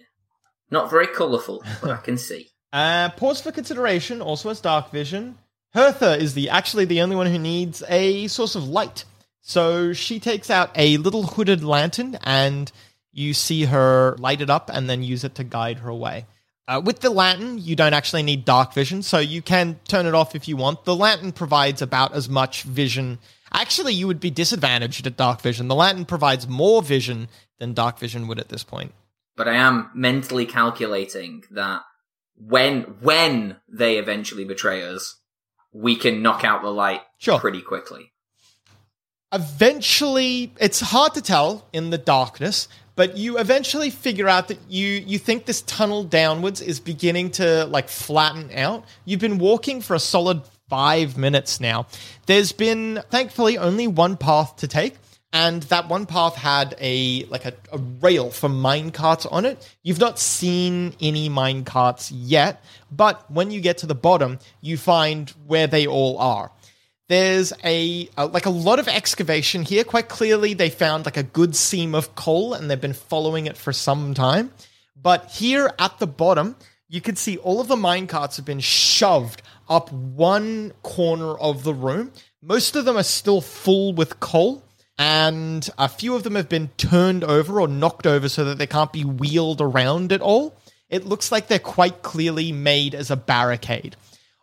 Not 0.71 0.89
very 0.89 1.07
colourful, 1.07 1.63
but 1.81 1.91
I 1.91 1.97
can 1.97 2.17
see. 2.17 2.49
Uh, 2.73 3.07
Paws 3.11 3.39
for 3.39 3.53
consideration 3.53 4.21
also 4.21 4.49
has 4.49 4.59
dark 4.59 4.91
vision. 4.91 5.37
Hertha 5.73 6.17
is 6.17 6.33
the 6.33 6.49
actually 6.49 6.83
the 6.83 6.99
only 6.99 7.15
one 7.15 7.27
who 7.27 7.39
needs 7.39 7.81
a 7.87 8.27
source 8.27 8.53
of 8.55 8.67
light. 8.67 9.05
So 9.39 9.93
she 9.93 10.19
takes 10.19 10.49
out 10.49 10.71
a 10.75 10.97
little 10.97 11.23
hooded 11.23 11.63
lantern 11.63 12.17
and 12.23 12.69
you 13.13 13.33
see 13.33 13.63
her 13.63 14.17
light 14.19 14.41
it 14.41 14.49
up 14.49 14.69
and 14.73 14.89
then 14.89 15.03
use 15.03 15.23
it 15.23 15.35
to 15.35 15.45
guide 15.45 15.79
her 15.79 15.93
way. 15.93 16.25
Uh, 16.67 16.81
with 16.83 16.99
the 17.01 17.09
lantern, 17.11 17.59
you 17.59 17.75
don't 17.75 17.93
actually 17.93 18.23
need 18.23 18.43
dark 18.43 18.73
vision, 18.73 19.03
so 19.03 19.19
you 19.19 19.41
can 19.41 19.79
turn 19.87 20.07
it 20.07 20.15
off 20.15 20.33
if 20.35 20.47
you 20.47 20.57
want. 20.57 20.83
The 20.83 20.95
lantern 20.95 21.31
provides 21.31 21.81
about 21.81 22.13
as 22.13 22.27
much 22.27 22.63
vision. 22.63 23.19
Actually, 23.53 23.93
you 23.93 24.07
would 24.07 24.19
be 24.19 24.31
disadvantaged 24.31 25.05
at 25.05 25.15
dark 25.15 25.41
vision. 25.41 25.67
The 25.67 25.75
lantern 25.75 26.05
provides 26.05 26.47
more 26.47 26.81
vision 26.81 27.27
than 27.59 27.73
dark 27.73 27.99
vision 27.99 28.27
would 28.27 28.39
at 28.39 28.49
this 28.49 28.63
point. 28.63 28.93
But 29.37 29.47
I 29.47 29.55
am 29.55 29.91
mentally 29.93 30.45
calculating 30.45 31.43
that 31.51 31.81
when 32.35 32.81
when 33.01 33.57
they 33.71 33.97
eventually 33.97 34.43
betray 34.43 34.81
us, 34.83 35.19
we 35.71 35.95
can 35.95 36.21
knock 36.21 36.43
out 36.43 36.63
the 36.63 36.69
light 36.69 37.01
Sure. 37.19 37.39
pretty 37.39 37.61
quickly. 37.61 38.11
Eventually 39.33 40.53
it's 40.59 40.79
hard 40.79 41.13
to 41.13 41.21
tell 41.21 41.67
in 41.73 41.89
the 41.89 41.97
darkness 41.97 42.67
but 42.95 43.17
you 43.17 43.37
eventually 43.37 43.89
figure 43.89 44.27
out 44.27 44.47
that 44.47 44.59
you 44.69 44.87
you 44.87 45.19
think 45.19 45.45
this 45.45 45.61
tunnel 45.63 46.03
downwards 46.03 46.61
is 46.61 46.79
beginning 46.79 47.31
to 47.31 47.65
like 47.65 47.89
flatten 47.89 48.49
out. 48.57 48.85
You've 49.03 49.19
been 49.19 49.37
walking 49.37 49.81
for 49.81 49.95
a 49.95 49.99
solid 49.99 50.41
five 50.69 51.17
minutes 51.17 51.59
now. 51.59 51.87
There's 52.25 52.51
been 52.51 53.01
thankfully 53.11 53.57
only 53.57 53.87
one 53.87 54.17
path 54.17 54.55
to 54.57 54.67
take 54.67 54.95
and 55.33 55.63
that 55.63 55.89
one 55.89 56.05
path 56.05 56.35
had 56.35 56.75
a 56.79 57.25
like 57.25 57.45
a, 57.45 57.53
a 57.73 57.77
rail 57.99 58.31
for 58.31 58.47
mine 58.47 58.91
carts 58.91 59.25
on 59.25 59.45
it. 59.45 59.75
You've 59.83 59.99
not 59.99 60.17
seen 60.17 60.93
any 61.01 61.27
mine 61.27 61.65
carts 61.65 62.11
yet 62.11 62.63
but 62.89 63.29
when 63.29 63.51
you 63.51 63.59
get 63.59 63.79
to 63.79 63.87
the 63.87 63.95
bottom 63.95 64.39
you 64.61 64.77
find 64.77 65.29
where 65.45 65.67
they 65.67 65.85
all 65.85 66.17
are 66.19 66.51
there's 67.07 67.53
a, 67.63 68.09
like 68.17 68.45
a 68.45 68.51
lot 68.51 68.79
of 68.79 68.87
excavation 68.87 69.63
here. 69.63 69.83
Quite 69.83 70.09
clearly, 70.09 70.53
they 70.53 70.69
found 70.69 71.05
like 71.05 71.17
a 71.17 71.23
good 71.23 71.55
seam 71.55 71.93
of 71.93 72.15
coal, 72.15 72.53
and 72.53 72.69
they've 72.69 72.81
been 72.81 72.93
following 72.93 73.45
it 73.45 73.57
for 73.57 73.71
some 73.73 74.13
time. 74.13 74.51
But 74.95 75.31
here 75.31 75.71
at 75.77 75.99
the 75.99 76.07
bottom, 76.07 76.55
you 76.87 77.01
can 77.01 77.15
see 77.15 77.37
all 77.37 77.61
of 77.61 77.67
the 77.67 77.75
mine 77.75 78.07
carts 78.07 78.37
have 78.37 78.45
been 78.45 78.59
shoved 78.59 79.41
up 79.69 79.91
one 79.91 80.71
corner 80.81 81.37
of 81.37 81.63
the 81.63 81.73
room. 81.73 82.11
Most 82.41 82.75
of 82.75 82.85
them 82.85 82.97
are 82.97 83.03
still 83.03 83.41
full 83.41 83.93
with 83.93 84.19
coal, 84.19 84.63
and 84.97 85.69
a 85.77 85.89
few 85.89 86.15
of 86.15 86.23
them 86.23 86.35
have 86.35 86.49
been 86.49 86.69
turned 86.77 87.23
over 87.23 87.59
or 87.59 87.67
knocked 87.67 88.07
over 88.07 88.29
so 88.29 88.45
that 88.45 88.57
they 88.57 88.67
can't 88.67 88.93
be 88.93 89.03
wheeled 89.03 89.61
around 89.61 90.11
at 90.11 90.21
all. 90.21 90.55
It 90.89 91.05
looks 91.05 91.31
like 91.31 91.47
they're 91.47 91.59
quite 91.59 92.01
clearly 92.01 92.51
made 92.51 92.95
as 92.95 93.11
a 93.11 93.15
barricade. 93.15 93.95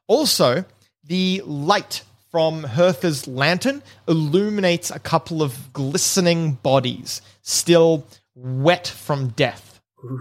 Also, 0.06 0.64
the 1.04 1.42
light 1.44 2.02
from 2.32 2.64
Hertha's 2.64 3.28
lantern 3.28 3.82
illuminates 4.08 4.90
a 4.90 4.98
couple 4.98 5.42
of 5.42 5.72
glistening 5.72 6.54
bodies, 6.54 7.20
still 7.42 8.04
wet 8.34 8.88
from 8.88 9.28
death. 9.28 9.80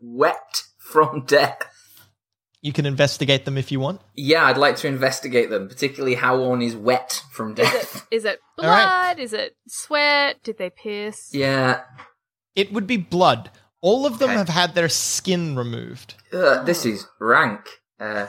Wet 0.00 0.62
from 0.78 1.24
death. 1.26 1.58
You 2.62 2.72
can 2.72 2.86
investigate 2.86 3.44
them 3.44 3.56
if 3.56 3.70
you 3.70 3.78
want. 3.78 4.00
Yeah, 4.14 4.44
I'd 4.46 4.56
like 4.58 4.76
to 4.78 4.88
investigate 4.88 5.50
them, 5.50 5.68
particularly 5.68 6.16
how 6.16 6.40
one 6.42 6.62
is 6.62 6.74
wet 6.74 7.22
from 7.30 7.54
death. 7.54 8.06
is 8.10 8.24
it 8.24 8.40
blood? 8.56 8.68
right. 8.68 9.18
Is 9.18 9.32
it 9.32 9.54
sweat? 9.68 10.42
Did 10.42 10.58
they 10.58 10.70
pierce? 10.70 11.28
yeah, 11.32 11.82
It 12.56 12.72
would 12.72 12.86
be 12.86 12.96
blood. 12.96 13.50
All 13.82 14.06
of 14.06 14.18
them 14.18 14.30
Okay. 14.30 14.38
have 14.38 14.48
had 14.48 14.74
their 14.74 14.88
skin 14.88 15.54
removed. 15.54 16.14
uh, 16.32 16.64
this 16.64 16.84
is 16.84 17.06
rank. 17.20 17.60
Uh, 18.00 18.26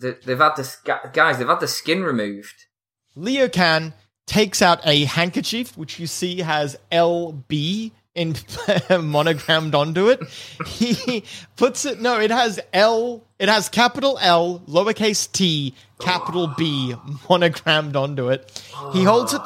they, 0.00 0.12
they've 0.24 0.38
had 0.38 0.56
the 0.56 0.76
guys. 1.12 1.38
They've 1.38 1.48
had 1.48 1.60
the 1.60 1.68
skin 1.68 2.02
removed. 2.02 2.66
Leo 3.14 3.48
Can 3.48 3.94
takes 4.26 4.62
out 4.62 4.80
a 4.86 5.04
handkerchief, 5.04 5.76
which 5.76 5.98
you 5.98 6.06
see 6.06 6.38
has 6.40 6.76
LB 6.92 7.90
in 8.14 8.36
monogrammed 8.90 9.74
onto 9.74 10.08
it. 10.08 10.20
He 10.66 11.24
puts 11.56 11.84
it, 11.84 12.00
no, 12.00 12.18
it 12.20 12.30
has 12.30 12.60
L, 12.72 13.24
it 13.38 13.48
has 13.48 13.68
capital 13.68 14.18
L, 14.20 14.60
lowercase 14.68 15.30
t, 15.30 15.74
capital 15.98 16.52
B 16.56 16.94
monogrammed 17.28 17.96
onto 17.96 18.28
it. 18.28 18.62
He 18.92 19.04
holds 19.04 19.34
it, 19.34 19.42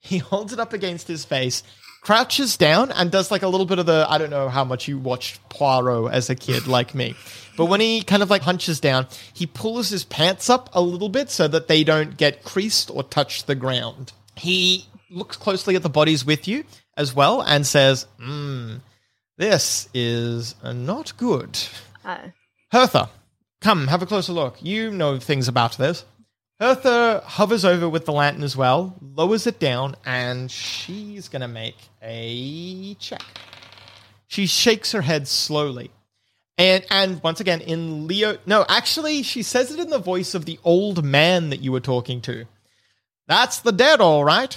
he 0.00 0.18
holds 0.18 0.52
it 0.52 0.60
up 0.60 0.72
against 0.72 1.08
his 1.08 1.24
face, 1.24 1.62
crouches 2.04 2.56
down, 2.56 2.92
and 2.92 3.10
does 3.10 3.30
like 3.30 3.42
a 3.42 3.48
little 3.48 3.66
bit 3.66 3.78
of 3.78 3.86
the, 3.86 4.06
I 4.08 4.18
don't 4.18 4.30
know 4.30 4.48
how 4.48 4.62
much 4.62 4.86
you 4.86 4.98
watched 4.98 5.40
Poirot 5.48 6.12
as 6.12 6.30
a 6.30 6.34
kid 6.34 6.66
like 6.66 6.94
me. 6.94 7.16
But 7.56 7.66
when 7.66 7.80
he 7.80 8.02
kind 8.02 8.22
of 8.22 8.30
like 8.30 8.42
hunches 8.42 8.78
down, 8.78 9.06
he 9.32 9.46
pulls 9.46 9.88
his 9.88 10.04
pants 10.04 10.50
up 10.50 10.68
a 10.74 10.82
little 10.82 11.08
bit 11.08 11.30
so 11.30 11.48
that 11.48 11.66
they 11.66 11.82
don't 11.82 12.16
get 12.16 12.44
creased 12.44 12.90
or 12.92 13.02
touch 13.02 13.46
the 13.46 13.54
ground. 13.54 14.12
He 14.36 14.86
looks 15.10 15.36
closely 15.36 15.76
at 15.76 15.82
the 15.82 15.88
bodies 15.88 16.24
with 16.24 16.46
you 16.46 16.64
as 16.96 17.14
well 17.14 17.40
and 17.40 17.66
says, 17.66 18.06
Hmm, 18.20 18.76
this 19.38 19.88
is 19.94 20.54
not 20.62 21.16
good. 21.16 21.58
Uh, 22.04 22.18
Hertha, 22.70 23.08
come, 23.60 23.86
have 23.86 24.02
a 24.02 24.06
closer 24.06 24.32
look. 24.32 24.62
You 24.62 24.90
know 24.90 25.18
things 25.18 25.48
about 25.48 25.78
this. 25.78 26.04
Hertha 26.60 27.22
hovers 27.26 27.64
over 27.64 27.88
with 27.88 28.04
the 28.06 28.12
lantern 28.12 28.44
as 28.44 28.56
well, 28.56 28.96
lowers 29.00 29.46
it 29.46 29.58
down, 29.58 29.96
and 30.04 30.50
she's 30.50 31.28
going 31.28 31.42
to 31.42 31.48
make 31.48 31.76
a 32.00 32.94
check. 32.94 33.22
She 34.28 34.46
shakes 34.46 34.92
her 34.92 35.02
head 35.02 35.26
slowly. 35.28 35.90
And 36.56 36.86
and 36.88 37.20
once 37.24 37.40
again 37.40 37.60
in 37.60 38.06
Leo 38.06 38.38
no, 38.46 38.64
actually 38.68 39.24
she 39.24 39.42
says 39.42 39.72
it 39.72 39.80
in 39.80 39.90
the 39.90 39.98
voice 39.98 40.36
of 40.36 40.44
the 40.44 40.60
old 40.62 41.04
man 41.04 41.50
that 41.50 41.60
you 41.60 41.72
were 41.72 41.80
talking 41.80 42.20
to. 42.22 42.44
That's 43.26 43.58
the 43.58 43.72
dead, 43.72 44.00
all 44.00 44.24
right. 44.24 44.56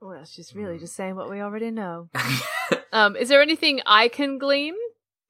well, 0.00 0.24
she's 0.24 0.54
really 0.54 0.78
just 0.78 0.94
saying 0.94 1.16
what 1.16 1.28
we 1.28 1.40
already 1.40 1.72
know. 1.72 2.08
um, 2.92 3.16
is 3.16 3.28
there 3.28 3.42
anything 3.42 3.80
I 3.84 4.06
can 4.06 4.38
glean? 4.38 4.74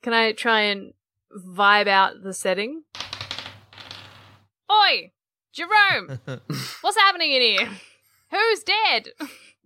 Can 0.03 0.13
I 0.13 0.33
try 0.33 0.61
and 0.63 0.93
vibe 1.35 1.89
out 1.89 2.23
the 2.23 2.35
setting? 2.35 2.83
Oi, 4.71 5.13
Jerome, 5.55 6.19
what's 6.81 6.97
happening 6.97 7.31
in 7.31 7.41
here? 7.41 7.69
Who's 8.33 8.65
dead? 8.65 9.11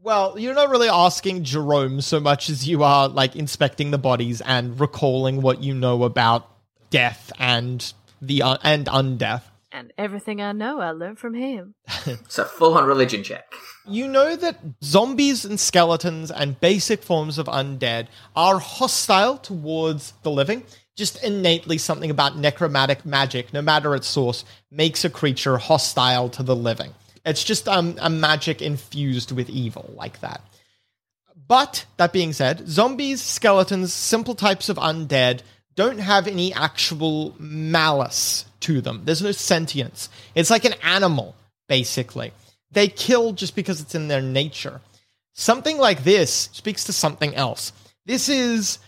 Well, 0.03 0.39
you're 0.39 0.55
not 0.55 0.69
really 0.69 0.89
asking 0.89 1.45
Jerome 1.45 2.03
so 2.03 2.21
much 2.21 2.51
as 2.51 2.69
you 2.69 2.83
are 2.83 3.09
like 3.09 3.35
inspecting 3.35 3.91
the 3.91 3.97
bodies 3.97 4.43
and 4.43 4.79
recalling 4.79 5.41
what 5.41 5.63
you 5.63 5.73
know 5.73 6.05
about 6.05 6.47
death 6.91 7.33
and 7.39 7.91
the 8.21 8.43
uh, 8.43 8.59
and 8.63 8.85
undeath. 8.87 9.45
And 9.73 9.93
everything 9.97 10.43
I 10.43 10.53
know, 10.53 10.79
I 10.79 10.91
learned 10.91 11.19
from 11.19 11.33
him. 11.33 11.75
It's 12.07 12.39
a 12.39 12.45
full-on 12.45 12.85
religion 12.85 13.23
check. 13.23 13.51
You 13.87 14.09
know 14.09 14.37
that 14.37 14.61
zombies 14.85 15.47
and 15.47 15.59
skeletons 15.59 16.31
and 16.31 16.61
basic 16.61 17.03
forms 17.03 17.39
of 17.39 17.47
undead 17.47 18.09
are 18.37 18.59
hostile 18.59 19.39
towards 19.39 20.13
the 20.23 20.31
living. 20.31 20.65
Just 20.99 21.23
innately, 21.23 21.79
something 21.79 22.11
about 22.11 22.37
necromantic 22.37 23.07
magic, 23.07 23.53
no 23.53 23.63
matter 23.63 23.95
its 23.95 24.09
source, 24.09 24.45
makes 24.69 25.05
a 25.05 25.11
creature 25.11 25.57
hostile 25.57 26.29
to 26.31 26.43
the 26.43 26.57
living. 26.57 26.93
It's 27.25 27.45
just 27.45 27.69
um, 27.69 27.95
a 28.01 28.11
magic 28.11 28.61
infused 28.61 29.31
with 29.31 29.49
evil 29.49 29.95
like 29.97 30.19
that. 30.23 30.41
But 31.47 31.87
that 31.99 32.13
being 32.13 32.33
said, 32.33 32.67
zombies, 32.69 33.23
skeletons, 33.23 33.93
simple 33.95 34.35
types 34.35 34.69
of 34.69 34.77
undead 34.77 35.43
don't 35.77 35.99
have 35.99 36.27
any 36.27 36.53
actual 36.53 37.37
malice 37.39 38.45
to 38.63 38.81
them. 38.81 39.03
There's 39.05 39.23
no 39.23 39.31
sentience. 39.31 40.09
It's 40.35 40.51
like 40.51 40.65
an 40.65 40.75
animal, 40.83 41.37
basically. 41.69 42.33
They 42.73 42.89
kill 42.89 43.35
just 43.35 43.55
because 43.55 43.81
it's 43.81 43.95
in 43.95 44.09
their 44.09 44.21
nature. 44.21 44.81
Something 45.35 45.79
like 45.79 46.03
this 46.03 46.49
speaks 46.53 46.83
to 46.85 46.93
something 46.93 47.37
else. 47.37 47.73
This 48.05 48.29
is 48.29 48.81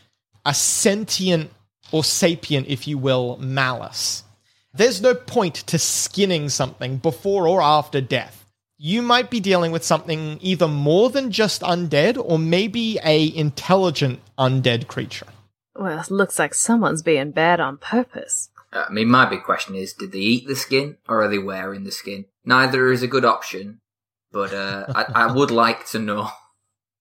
a 0.44 0.52
sentient 0.52 1.52
or 1.92 2.04
sapient, 2.04 2.66
if 2.68 2.86
you 2.86 2.98
will, 2.98 3.36
malice. 3.38 4.24
There's 4.72 5.00
no 5.00 5.14
point 5.14 5.56
to 5.66 5.78
skinning 5.78 6.48
something 6.48 6.98
before 6.98 7.48
or 7.48 7.60
after 7.60 8.00
death. 8.00 8.46
You 8.78 9.02
might 9.02 9.28
be 9.28 9.40
dealing 9.40 9.72
with 9.72 9.84
something 9.84 10.38
either 10.40 10.68
more 10.68 11.10
than 11.10 11.32
just 11.32 11.60
undead 11.62 12.16
or 12.22 12.38
maybe 12.38 12.98
a 13.04 13.36
intelligent 13.36 14.20
undead 14.38 14.86
creature. 14.86 15.26
Well, 15.74 16.00
it 16.00 16.10
looks 16.10 16.38
like 16.38 16.54
someone's 16.54 17.02
being 17.02 17.32
bad 17.32 17.60
on 17.60 17.78
purpose. 17.78 18.48
Uh, 18.72 18.84
I 18.88 18.92
mean, 18.92 19.08
my 19.08 19.26
big 19.26 19.42
question 19.42 19.74
is: 19.74 19.92
Did 19.92 20.12
they 20.12 20.18
eat 20.18 20.46
the 20.46 20.56
skin, 20.56 20.96
or 21.08 21.22
are 21.22 21.28
they 21.28 21.38
wearing 21.38 21.84
the 21.84 21.92
skin? 21.92 22.26
Neither 22.44 22.90
is 22.92 23.02
a 23.02 23.08
good 23.08 23.24
option, 23.24 23.80
but 24.32 24.54
uh, 24.54 24.86
I, 24.94 25.26
I 25.26 25.32
would 25.32 25.50
like 25.50 25.86
to 25.90 25.98
know. 25.98 26.30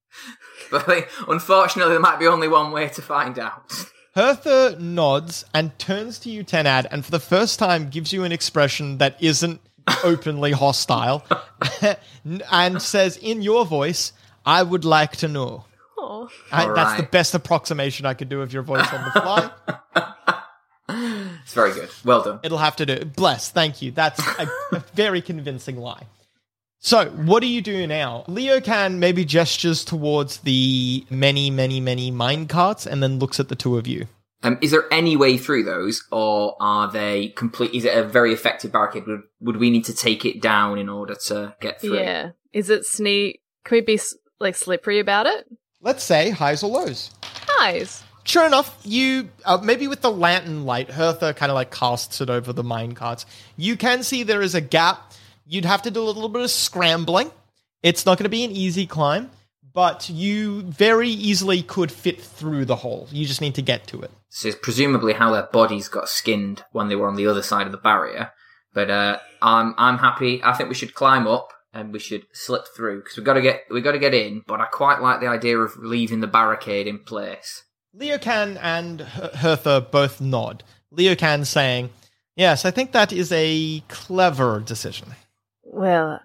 but 0.72 0.89
I 0.89 1.05
unfortunately, 1.27 1.93
there 1.93 2.00
might 2.00 2.19
be 2.19 2.27
only 2.27 2.48
one 2.48 2.72
way 2.72 2.89
to 2.89 3.01
find 3.01 3.38
out. 3.38 3.72
Hertha 4.15 4.75
nods 4.79 5.45
and 5.53 5.77
turns 5.77 6.19
to 6.19 6.29
you, 6.29 6.43
Tenad, 6.43 6.87
and 6.91 7.05
for 7.05 7.11
the 7.11 7.19
first 7.19 7.59
time 7.59 7.89
gives 7.89 8.11
you 8.11 8.23
an 8.23 8.31
expression 8.31 8.97
that 8.97 9.21
isn't 9.21 9.61
openly 10.03 10.51
hostile 10.51 11.25
and 12.51 12.81
says 12.81 13.17
in 13.17 13.41
your 13.41 13.65
voice, 13.65 14.13
I 14.45 14.63
would 14.63 14.85
like 14.85 15.17
to 15.17 15.27
know. 15.27 15.65
Oh, 15.97 16.29
I, 16.51 16.71
That's 16.73 17.01
the 17.01 17.07
best 17.07 17.35
approximation 17.35 18.05
I 18.05 18.13
could 18.13 18.29
do 18.29 18.41
of 18.41 18.53
your 18.53 18.63
voice 18.63 18.91
on 18.91 19.03
the 19.05 19.11
fly. 19.11 19.51
It's 21.43 21.53
very 21.53 21.71
good. 21.71 21.89
Well 22.03 22.21
done. 22.23 22.39
It'll 22.43 22.59
have 22.59 22.75
to 22.75 22.85
do. 22.85 23.05
Bless, 23.05 23.49
thank 23.49 23.81
you. 23.81 23.91
That's 23.91 24.19
a, 24.39 24.47
a 24.71 24.83
very 24.93 25.21
convincing 25.21 25.77
lie. 25.77 26.03
So, 26.81 27.09
what 27.09 27.41
do 27.41 27.48
you 27.48 27.62
do 27.62 27.86
now? 27.88 28.24
Leo 28.27 28.62
can 28.62 29.00
maybe 29.00 29.25
gestures 29.25 29.83
towards 29.83 30.38
the 30.39 31.05
many, 31.09 31.51
many, 31.51 31.81
many 31.81 32.09
mine 32.09 32.48
carts 32.48 32.88
and 32.88 33.03
then 33.03 33.19
looks 33.19 33.39
at 33.39 33.50
the 33.50 33.55
two 33.55 33.77
of 33.77 33.86
you. 33.86 34.07
Um, 34.41 34.57
is 34.62 34.71
there 34.71 34.86
any 34.89 35.17
way 35.17 35.38
through 35.38 35.63
those, 35.63 36.07
or 36.12 36.55
are 36.62 36.89
they 36.89 37.29
complete? 37.29 37.74
Is 37.74 37.83
it 37.83 37.98
a 37.98 38.03
very 38.03 38.31
effective 38.31 38.71
barricade? 38.71 39.05
Would, 39.07 39.24
would 39.41 39.57
we 39.57 39.69
need 39.69 39.83
to 39.86 39.93
take 39.93 40.24
it 40.24 40.41
down 40.41 40.77
in 40.77 40.88
order 40.88 41.15
to 41.25 41.53
get 41.59 41.81
through? 41.81 42.00
Yeah. 42.00 42.31
Is 42.53 42.69
it 42.69 42.86
sneak? 42.86 43.41
Can 43.65 43.75
we 43.75 43.81
be 43.81 44.00
like 44.39 44.55
slippery 44.55 45.00
about 45.00 45.25
it? 45.25 45.45
Let's 45.81 46.03
say 46.03 46.29
highs 46.29 46.63
or 46.63 46.71
lows. 46.71 47.12
Highs. 47.24 48.01
Sure 48.24 48.45
enough, 48.45 48.79
you 48.86 49.29
uh, 49.43 49.57
maybe 49.62 49.88
with 49.88 50.01
the 50.01 50.12
lantern 50.12 50.65
light, 50.65 50.91
Hertha 50.91 51.33
kind 51.33 51.51
of 51.51 51.55
like 51.55 51.71
casts 51.71 52.21
it 52.21 52.29
over 52.29 52.53
the 52.53 52.63
mine 52.63 52.93
carts. 52.93 53.25
You 53.57 53.75
can 53.75 54.03
see 54.03 54.24
there 54.24 54.41
is 54.41 54.55
a 54.55 54.62
gap. 54.62 55.13
You'd 55.51 55.65
have 55.65 55.82
to 55.82 55.91
do 55.91 56.03
a 56.03 56.06
little 56.06 56.29
bit 56.29 56.44
of 56.44 56.51
scrambling. 56.51 57.32
It's 57.82 58.06
not 58.06 58.20
going 58.20 58.25
to 58.25 58.29
be 58.29 58.44
an 58.44 58.51
easy 58.51 58.86
climb, 58.86 59.32
but 59.74 60.08
you 60.08 60.62
very 60.62 61.10
easily 61.10 61.63
could 61.63 61.91
fit 61.91 62.22
through 62.22 62.65
the 62.65 62.75
hole. 62.75 63.08
You 63.12 63.25
just 63.25 63.41
need 63.41 63.56
to 63.56 63.63
get 63.63 63.88
to 63.88 64.00
it. 64.03 64.12
So 64.29 64.50
it's 64.50 64.60
presumably 64.62 65.13
how 65.13 65.32
their 65.32 65.50
bodies 65.51 65.88
got 65.88 66.08
skinned 66.08 66.63
when 66.72 66.88
they 66.88 66.96
were 66.96 67.08
on 67.08 67.15
the 67.15 67.25
other 67.25 67.41
side 67.41 67.65
of 67.65 67.72
the 67.72 67.79
barrier. 67.79 68.32
But 68.75 68.91
uh, 68.91 69.18
I'm 69.41 69.74
I'm 69.79 69.98
happy. 69.98 70.39
I 70.44 70.53
think 70.53 70.70
we 70.70 70.75
should 70.75 70.94
climb 70.94 71.25
up 71.25 71.51
and 71.74 71.91
we 71.91 71.98
should 71.98 72.27
slip 72.32 72.65
through 72.75 73.00
because 73.00 73.18
we 73.18 73.24
got 73.24 73.34
to 73.34 73.41
get 73.41 73.63
we 73.72 73.82
got 73.82 73.94
to 73.94 74.00
get 74.00 74.13
in. 74.13 74.44
But 74.46 74.62
I 74.62 74.65
quite 74.65 75.01
like 75.01 75.20
the 75.20 75.29
idea 75.29 75.58
of 75.58 75.75
leaving 75.77 76.20
the 76.20 76.27
barricade 76.27 76.86
in 76.86 77.00
place. 77.00 77.63
Leocan 77.98 78.60
and 78.62 79.01
Hertha 79.01 79.88
both 79.91 80.22
nod. 80.22 80.63
Leocan 80.96 81.44
saying, 81.44 81.89
"Yes, 82.36 82.65
I 82.65 82.70
think 82.70 82.91
that 82.91 83.12
is 83.12 83.32
a 83.32 83.79
clever 83.88 84.60
decision." 84.60 85.15
Well, 85.71 86.19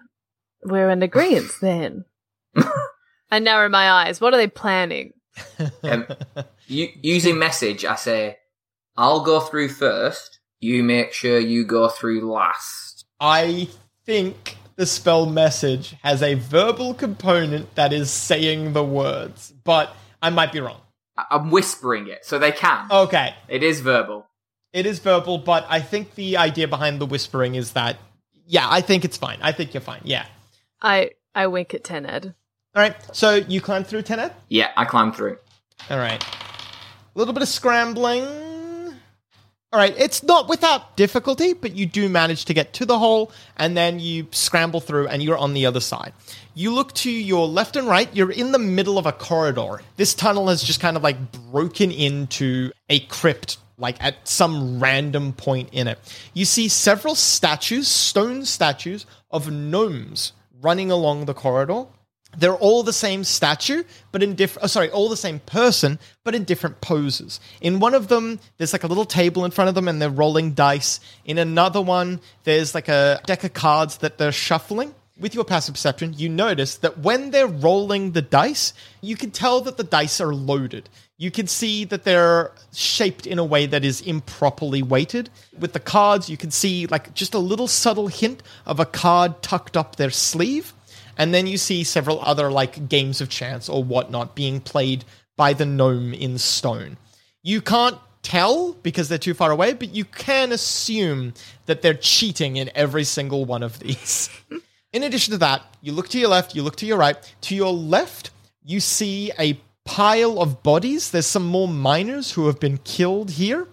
we're 0.63 0.89
in 0.89 1.03
agreement 1.03 1.51
then. 1.61 2.05
I 3.31 3.39
narrow 3.39 3.69
my 3.69 3.89
eyes. 3.91 4.21
What 4.21 4.33
are 4.33 4.37
they 4.37 4.47
planning? 4.47 5.13
Um, 5.83 6.05
u- 6.67 6.91
using 7.01 7.37
message, 7.37 7.83
I 7.85 7.95
say, 7.95 8.37
I'll 8.97 9.21
go 9.21 9.39
through 9.39 9.69
first. 9.69 10.39
You 10.59 10.83
make 10.83 11.11
sure 11.13 11.37
you 11.39 11.65
go 11.65 11.89
through 11.89 12.31
last. 12.31 13.05
I 13.19 13.67
think 14.05 14.57
the 14.77 14.85
spell 14.85 15.25
message 15.25 15.95
has 16.03 16.21
a 16.23 16.35
verbal 16.35 16.93
component 16.93 17.75
that 17.75 17.91
is 17.93 18.09
saying 18.09 18.73
the 18.73 18.83
words, 18.83 19.53
but 19.63 19.95
I 20.21 20.29
might 20.29 20.51
be 20.51 20.59
wrong. 20.61 20.81
I- 21.17 21.25
I'm 21.31 21.51
whispering 21.51 22.07
it, 22.07 22.25
so 22.25 22.39
they 22.39 22.51
can. 22.51 22.87
Okay, 22.89 23.35
It 23.47 23.63
is 23.63 23.81
verbal. 23.81 24.27
it 24.73 24.85
is 24.85 24.99
verbal, 24.99 25.37
but 25.39 25.65
I 25.69 25.79
think 25.81 26.15
the 26.15 26.37
idea 26.37 26.67
behind 26.67 26.99
the 27.01 27.05
whispering 27.05 27.55
is 27.55 27.71
that, 27.73 27.97
yeah, 28.45 28.67
I 28.69 28.81
think 28.81 29.05
it's 29.05 29.17
fine. 29.17 29.39
I 29.41 29.51
think 29.51 29.73
you're 29.73 29.81
fine. 29.81 30.01
Yeah. 30.03 30.25
I 30.81 31.11
I 31.33 31.47
wink 31.47 31.73
at 31.73 31.83
Tenad. 31.83 32.33
All 32.75 32.81
right. 32.81 32.95
So 33.15 33.35
you 33.35 33.61
climb 33.61 33.83
through 33.83 34.03
Tenad. 34.03 34.33
Yeah, 34.49 34.71
I 34.75 34.85
climb 34.85 35.11
through. 35.11 35.37
All 35.89 35.97
right. 35.97 36.23
A 36.23 37.19
little 37.19 37.33
bit 37.33 37.43
of 37.43 37.49
scrambling. 37.49 38.25
All 39.73 39.79
right. 39.79 39.93
It's 39.97 40.23
not 40.23 40.47
without 40.47 40.95
difficulty, 40.95 41.53
but 41.53 41.75
you 41.75 41.85
do 41.85 42.07
manage 42.07 42.45
to 42.45 42.53
get 42.53 42.73
to 42.73 42.85
the 42.85 42.99
hole, 42.99 43.31
and 43.57 43.75
then 43.75 43.99
you 43.99 44.27
scramble 44.31 44.79
through, 44.79 45.07
and 45.07 45.21
you're 45.23 45.37
on 45.37 45.53
the 45.53 45.65
other 45.65 45.79
side. 45.79 46.13
You 46.53 46.73
look 46.73 46.93
to 46.93 47.11
your 47.11 47.47
left 47.47 47.75
and 47.75 47.87
right. 47.87 48.09
You're 48.15 48.31
in 48.31 48.51
the 48.53 48.59
middle 48.59 48.97
of 48.97 49.05
a 49.05 49.11
corridor. 49.11 49.81
This 49.97 50.13
tunnel 50.13 50.47
has 50.47 50.63
just 50.63 50.79
kind 50.79 50.95
of 50.95 51.03
like 51.03 51.31
broken 51.51 51.91
into 51.91 52.71
a 52.89 52.99
crypt, 53.01 53.57
like 53.77 54.01
at 54.03 54.27
some 54.27 54.79
random 54.79 55.33
point 55.33 55.69
in 55.71 55.87
it. 55.87 55.99
You 56.33 56.45
see 56.45 56.67
several 56.67 57.15
statues, 57.15 57.87
stone 57.87 58.45
statues 58.45 59.05
of 59.31 59.51
gnomes 59.51 60.33
running 60.61 60.91
along 60.91 61.25
the 61.25 61.33
corridor. 61.33 61.85
They're 62.37 62.55
all 62.55 62.83
the 62.83 62.93
same 62.93 63.23
statue, 63.23 63.83
but 64.11 64.21
in 64.21 64.35
different. 64.35 64.65
Oh, 64.65 64.67
sorry, 64.67 64.89
all 64.89 65.07
the 65.07 65.15
same 65.15 65.39
person, 65.39 65.99
but 66.23 66.35
in 66.35 66.43
different 66.43 66.81
poses. 66.81 67.39
In 67.61 67.79
one 67.79 67.93
of 67.93 68.09
them, 68.09 68.39
there's 68.57 68.73
like 68.73 68.83
a 68.83 68.87
little 68.87 69.05
table 69.05 69.45
in 69.45 69.51
front 69.51 69.69
of 69.69 69.75
them, 69.75 69.87
and 69.87 70.01
they're 70.01 70.09
rolling 70.09 70.51
dice. 70.51 70.99
In 71.23 71.37
another 71.37 71.81
one, 71.81 72.19
there's 72.43 72.75
like 72.75 72.89
a 72.89 73.21
deck 73.25 73.45
of 73.45 73.53
cards 73.53 73.99
that 73.99 74.17
they're 74.17 74.33
shuffling. 74.33 74.93
With 75.17 75.33
your 75.33 75.45
passive 75.45 75.75
perception, 75.75 76.13
you 76.17 76.27
notice 76.27 76.75
that 76.77 76.97
when 76.97 77.31
they're 77.31 77.47
rolling 77.47 78.11
the 78.11 78.21
dice, 78.21 78.73
you 78.99 79.15
can 79.15 79.31
tell 79.31 79.61
that 79.61 79.77
the 79.77 79.83
dice 79.83 80.19
are 80.19 80.35
loaded. 80.35 80.89
You 81.17 81.31
can 81.31 81.47
see 81.47 81.85
that 81.85 82.03
they're 82.03 82.51
shaped 82.73 83.25
in 83.25 83.39
a 83.39 83.45
way 83.45 83.65
that 83.65 83.85
is 83.85 84.01
improperly 84.01 84.83
weighted. 84.83 85.29
With 85.57 85.71
the 85.71 85.79
cards, 85.79 86.29
you 86.29 86.35
can 86.35 86.51
see 86.51 86.85
like 86.87 87.13
just 87.13 87.33
a 87.33 87.39
little 87.39 87.69
subtle 87.69 88.07
hint 88.07 88.43
of 88.65 88.81
a 88.81 88.85
card 88.85 89.41
tucked 89.41 89.77
up 89.77 89.95
their 89.95 90.09
sleeve. 90.09 90.73
And 91.17 91.33
then 91.33 91.47
you 91.47 91.57
see 91.57 91.85
several 91.85 92.19
other 92.19 92.51
like 92.51 92.89
games 92.89 93.21
of 93.21 93.29
chance 93.29 93.69
or 93.69 93.81
whatnot 93.81 94.35
being 94.35 94.59
played 94.59 95.05
by 95.37 95.53
the 95.53 95.65
gnome 95.65 96.13
in 96.13 96.37
stone. 96.37 96.97
You 97.41 97.61
can't 97.61 97.97
tell 98.21 98.73
because 98.73 99.07
they're 99.07 99.17
too 99.17 99.33
far 99.33 99.51
away, 99.51 99.71
but 99.71 99.95
you 99.95 100.03
can 100.03 100.51
assume 100.51 101.33
that 101.67 101.81
they're 101.81 101.93
cheating 101.93 102.57
in 102.57 102.69
every 102.75 103.05
single 103.05 103.45
one 103.45 103.63
of 103.63 103.79
these. 103.79 104.29
in 104.95 105.03
addition 105.03 105.33
to 105.33 105.37
that, 105.39 105.61
you 105.81 105.91
look 105.91 106.07
to 106.07 106.17
your 106.17 106.29
left, 106.29 106.55
you 106.55 106.63
look 106.63 106.77
to 106.77 106.85
your 106.85 106.97
right. 106.97 107.17
To 107.41 107.55
your 107.55 107.73
left, 107.73 108.31
you 108.63 108.79
see 108.79 109.29
a 109.37 109.59
pile 109.83 110.41
of 110.41 110.63
bodies. 110.63 111.11
There's 111.11 111.27
some 111.27 111.45
more 111.45 111.67
miners 111.67 112.31
who 112.31 112.47
have 112.47 112.61
been 112.61 112.77
killed 112.77 113.31
here, 113.31 113.67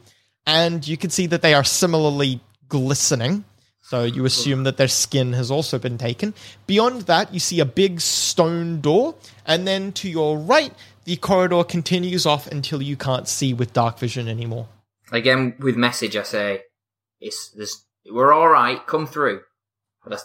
and 0.44 0.86
you 0.86 0.96
can 0.96 1.10
see 1.10 1.26
that 1.28 1.40
they 1.40 1.54
are 1.54 1.62
similarly 1.62 2.40
glistening. 2.68 3.44
So 3.82 4.02
you 4.02 4.24
assume 4.24 4.64
that 4.64 4.78
their 4.78 4.88
skin 4.88 5.32
has 5.34 5.48
also 5.48 5.78
been 5.78 5.96
taken. 5.96 6.34
Beyond 6.66 7.02
that, 7.02 7.32
you 7.32 7.38
see 7.38 7.60
a 7.60 7.64
big 7.64 8.00
stone 8.00 8.80
door, 8.80 9.14
and 9.46 9.64
then 9.64 9.92
to 9.92 10.10
your 10.10 10.36
right, 10.36 10.74
the 11.04 11.16
corridor 11.16 11.62
continues 11.62 12.26
off 12.26 12.48
until 12.48 12.82
you 12.82 12.96
can't 12.96 13.28
see 13.28 13.54
with 13.54 13.72
dark 13.72 13.96
vision 13.96 14.26
anymore. 14.26 14.66
Again, 15.12 15.54
with 15.60 15.76
message, 15.76 16.16
I 16.16 16.24
say, 16.24 16.62
"It's. 17.20 17.54
We're 18.10 18.32
all 18.32 18.48
right. 18.48 18.84
Come 18.86 19.06
through." 19.06 19.42
But 20.02 20.24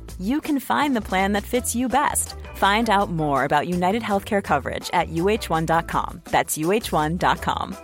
you 0.21 0.41
can 0.41 0.59
find 0.59 0.95
the 0.95 1.07
plan 1.09 1.31
that 1.33 1.43
fits 1.43 1.75
you 1.75 1.87
best. 1.87 2.35
Find 2.55 2.89
out 2.89 3.09
more 3.09 3.43
about 3.45 3.67
United 3.67 4.03
Healthcare 4.03 4.43
coverage 4.43 4.89
at 4.93 5.09
uh1.com. 5.09 6.21
That's 6.25 6.57
uh1.com. 6.57 7.75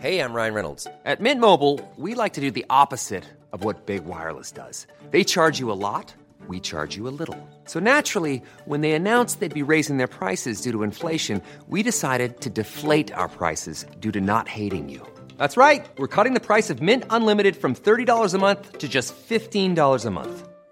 Hey, 0.00 0.18
I'm 0.18 0.34
Ryan 0.34 0.54
Reynolds. 0.54 0.88
At 1.04 1.20
Mint 1.20 1.40
Mobile, 1.40 1.78
we 1.96 2.16
like 2.16 2.32
to 2.32 2.40
do 2.40 2.50
the 2.50 2.66
opposite 2.68 3.22
of 3.52 3.62
what 3.62 3.86
Big 3.86 4.04
Wireless 4.04 4.50
does. 4.50 4.86
They 5.12 5.22
charge 5.22 5.60
you 5.60 5.70
a 5.70 5.78
lot, 5.78 6.12
we 6.48 6.58
charge 6.58 6.96
you 6.96 7.06
a 7.06 7.14
little. 7.20 7.38
So 7.66 7.78
naturally, 7.78 8.42
when 8.64 8.80
they 8.80 8.92
announced 8.92 9.38
they'd 9.38 9.54
be 9.54 9.62
raising 9.62 9.98
their 9.98 10.08
prices 10.08 10.60
due 10.60 10.72
to 10.72 10.82
inflation, 10.82 11.40
we 11.68 11.84
decided 11.84 12.40
to 12.40 12.50
deflate 12.50 13.12
our 13.12 13.28
prices 13.28 13.86
due 14.00 14.10
to 14.10 14.20
not 14.20 14.48
hating 14.48 14.88
you. 14.88 15.06
That's 15.38 15.56
right. 15.56 15.86
We're 15.98 16.08
cutting 16.08 16.34
the 16.34 16.40
price 16.40 16.68
of 16.68 16.82
Mint 16.82 17.04
Unlimited 17.10 17.56
from 17.56 17.74
$30 17.74 18.34
a 18.34 18.38
month 18.38 18.78
to 18.78 18.88
just 18.88 19.14
$15 19.14 20.04
a 20.04 20.10
month. 20.10 20.48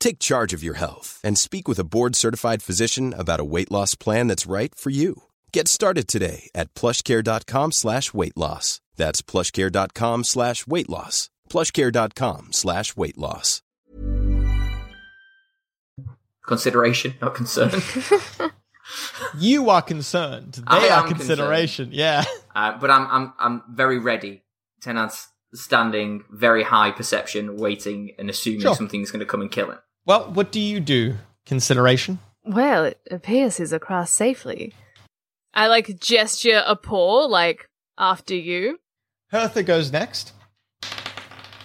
Take 0.00 0.18
charge 0.18 0.52
of 0.52 0.64
your 0.64 0.74
health 0.74 1.20
and 1.22 1.38
speak 1.38 1.68
with 1.68 1.78
a 1.78 1.84
board-certified 1.84 2.62
physician 2.62 3.14
about 3.16 3.38
a 3.40 3.44
weight 3.44 3.70
loss 3.70 3.94
plan 3.94 4.26
that's 4.26 4.46
right 4.46 4.74
for 4.74 4.90
you. 4.90 5.22
Get 5.52 5.68
started 5.68 6.08
today 6.08 6.50
at 6.54 6.74
plushcare.com 6.74 7.72
slash 7.72 8.12
weight 8.12 8.36
loss. 8.36 8.80
That's 8.96 9.22
plushcare.com 9.22 10.24
slash 10.24 10.66
weight 10.66 10.88
loss. 10.88 11.30
plushcare.com 11.48 12.48
slash 12.52 12.96
weight 12.96 13.18
loss. 13.18 13.62
Consideration, 16.46 17.14
not 17.20 17.34
concern. 17.34 17.70
You 19.38 19.70
are 19.70 19.82
concerned. 19.82 20.54
They 20.54 20.62
I 20.66 20.88
are 20.88 21.02
am 21.06 21.08
consideration. 21.14 21.90
Yeah. 21.92 22.24
uh, 22.56 22.76
but 22.76 22.90
I'm 22.90 23.06
I'm 23.06 23.32
I'm 23.38 23.62
very 23.70 23.98
ready. 24.00 24.42
Tenad's 24.80 25.28
standing, 25.54 26.24
very 26.28 26.64
high 26.64 26.90
perception, 26.90 27.56
waiting 27.56 28.10
and 28.18 28.28
assuming 28.28 28.62
Sure. 28.62 28.74
something's 28.74 29.12
going 29.12 29.20
to 29.20 29.26
come 29.26 29.42
and 29.42 29.50
kill 29.50 29.70
him. 29.70 29.78
Well, 30.06 30.30
what 30.32 30.52
do 30.52 30.60
you 30.60 30.80
do? 30.80 31.16
Consideration? 31.46 32.18
Well, 32.44 32.84
it 32.84 33.00
appears 33.10 33.58
he's 33.58 33.72
across 33.72 34.10
safely. 34.10 34.72
I 35.52 35.66
like 35.66 36.00
gesture 36.00 36.62
a 36.66 36.76
paw, 36.76 37.26
like 37.26 37.68
after 37.98 38.34
you. 38.34 38.78
Hertha 39.28 39.62
goes 39.62 39.92
next. 39.92 40.32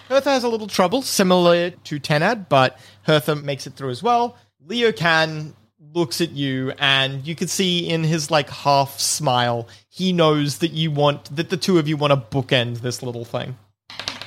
Hertha 0.08 0.30
has 0.30 0.44
a 0.44 0.48
little 0.48 0.68
trouble, 0.68 1.02
similar 1.02 1.70
to 1.70 1.98
Tenad, 1.98 2.48
but 2.48 2.78
Hertha 3.02 3.34
makes 3.36 3.66
it 3.66 3.74
through 3.74 3.90
as 3.90 4.02
well. 4.02 4.36
Leo 4.64 4.92
Can 4.92 5.54
looks 5.94 6.20
at 6.20 6.30
you, 6.30 6.72
and 6.78 7.26
you 7.26 7.34
can 7.34 7.48
see 7.48 7.88
in 7.88 8.04
his 8.04 8.30
like 8.30 8.50
half 8.50 9.00
smile, 9.00 9.66
he 9.88 10.12
knows 10.12 10.58
that 10.58 10.72
you 10.72 10.90
want 10.90 11.34
that 11.34 11.50
the 11.50 11.56
two 11.56 11.78
of 11.78 11.88
you 11.88 11.96
want 11.96 12.12
to 12.12 12.36
bookend 12.36 12.80
this 12.80 13.02
little 13.02 13.24
thing. 13.24 13.56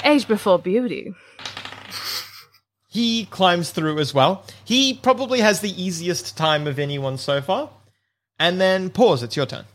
Age 0.03 0.27
before 0.27 0.59
beauty. 0.59 1.13
He 2.91 3.25
climbs 3.25 3.69
through 3.69 3.99
as 3.99 4.13
well. 4.15 4.43
He 4.65 4.95
probably 4.95 5.41
has 5.41 5.61
the 5.61 5.81
easiest 5.81 6.35
time 6.35 6.65
of 6.65 6.79
anyone 6.79 7.17
so 7.19 7.39
far. 7.39 7.69
And 8.39 8.59
then 8.59 8.89
Paws, 8.89 9.21
it's 9.21 9.35
your 9.35 9.45
turn. 9.45 9.65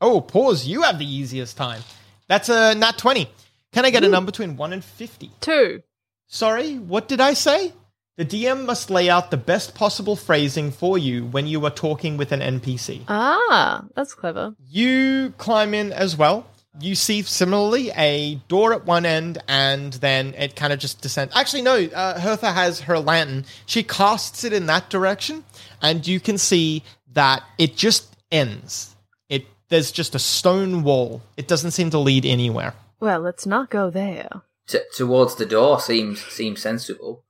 Oh, 0.00 0.20
Paws, 0.20 0.66
you 0.66 0.82
have 0.82 0.98
the 0.98 1.06
easiest 1.06 1.56
time. 1.56 1.82
That's 2.26 2.48
a 2.48 2.74
nat 2.74 2.98
20. 2.98 3.30
Can 3.72 3.84
I 3.84 3.90
get 3.90 4.02
a 4.02 4.08
number 4.08 4.32
between 4.32 4.56
1 4.56 4.72
and 4.72 4.84
50? 4.84 5.30
Two. 5.40 5.82
Sorry, 6.26 6.78
what 6.78 7.06
did 7.06 7.20
I 7.20 7.34
say? 7.34 7.72
The 8.16 8.24
DM 8.24 8.66
must 8.66 8.90
lay 8.90 9.08
out 9.08 9.30
the 9.30 9.36
best 9.36 9.74
possible 9.74 10.16
phrasing 10.16 10.70
for 10.70 10.98
you 10.98 11.26
when 11.26 11.46
you 11.46 11.64
are 11.64 11.70
talking 11.70 12.16
with 12.16 12.32
an 12.32 12.40
NPC. 12.40 13.02
Ah, 13.08 13.84
that's 13.94 14.14
clever. 14.14 14.54
You 14.68 15.32
climb 15.38 15.72
in 15.74 15.92
as 15.92 16.16
well. 16.16 16.46
You 16.80 16.94
see 16.94 17.22
similarly 17.22 17.90
a 17.90 18.36
door 18.48 18.72
at 18.72 18.86
one 18.86 19.04
end, 19.04 19.42
and 19.46 19.92
then 19.94 20.34
it 20.34 20.56
kind 20.56 20.72
of 20.72 20.78
just 20.78 21.02
descends. 21.02 21.34
Actually, 21.36 21.62
no. 21.62 21.76
Uh, 21.84 22.18
Hertha 22.18 22.50
has 22.50 22.80
her 22.80 22.98
lantern. 22.98 23.44
She 23.66 23.82
casts 23.82 24.42
it 24.44 24.54
in 24.54 24.66
that 24.66 24.88
direction, 24.88 25.44
and 25.82 26.06
you 26.06 26.18
can 26.18 26.38
see 26.38 26.82
that 27.12 27.42
it 27.58 27.76
just 27.76 28.16
ends. 28.30 28.96
It 29.28 29.44
there's 29.68 29.92
just 29.92 30.14
a 30.14 30.18
stone 30.18 30.82
wall. 30.82 31.22
It 31.36 31.46
doesn't 31.46 31.72
seem 31.72 31.90
to 31.90 31.98
lead 31.98 32.24
anywhere. 32.24 32.74
Well, 33.00 33.20
let's 33.20 33.44
not 33.46 33.68
go 33.68 33.90
there. 33.90 34.42
T- 34.66 34.78
towards 34.96 35.34
the 35.34 35.46
door 35.46 35.78
seems 35.78 36.22
seems 36.24 36.62
sensible. 36.62 37.24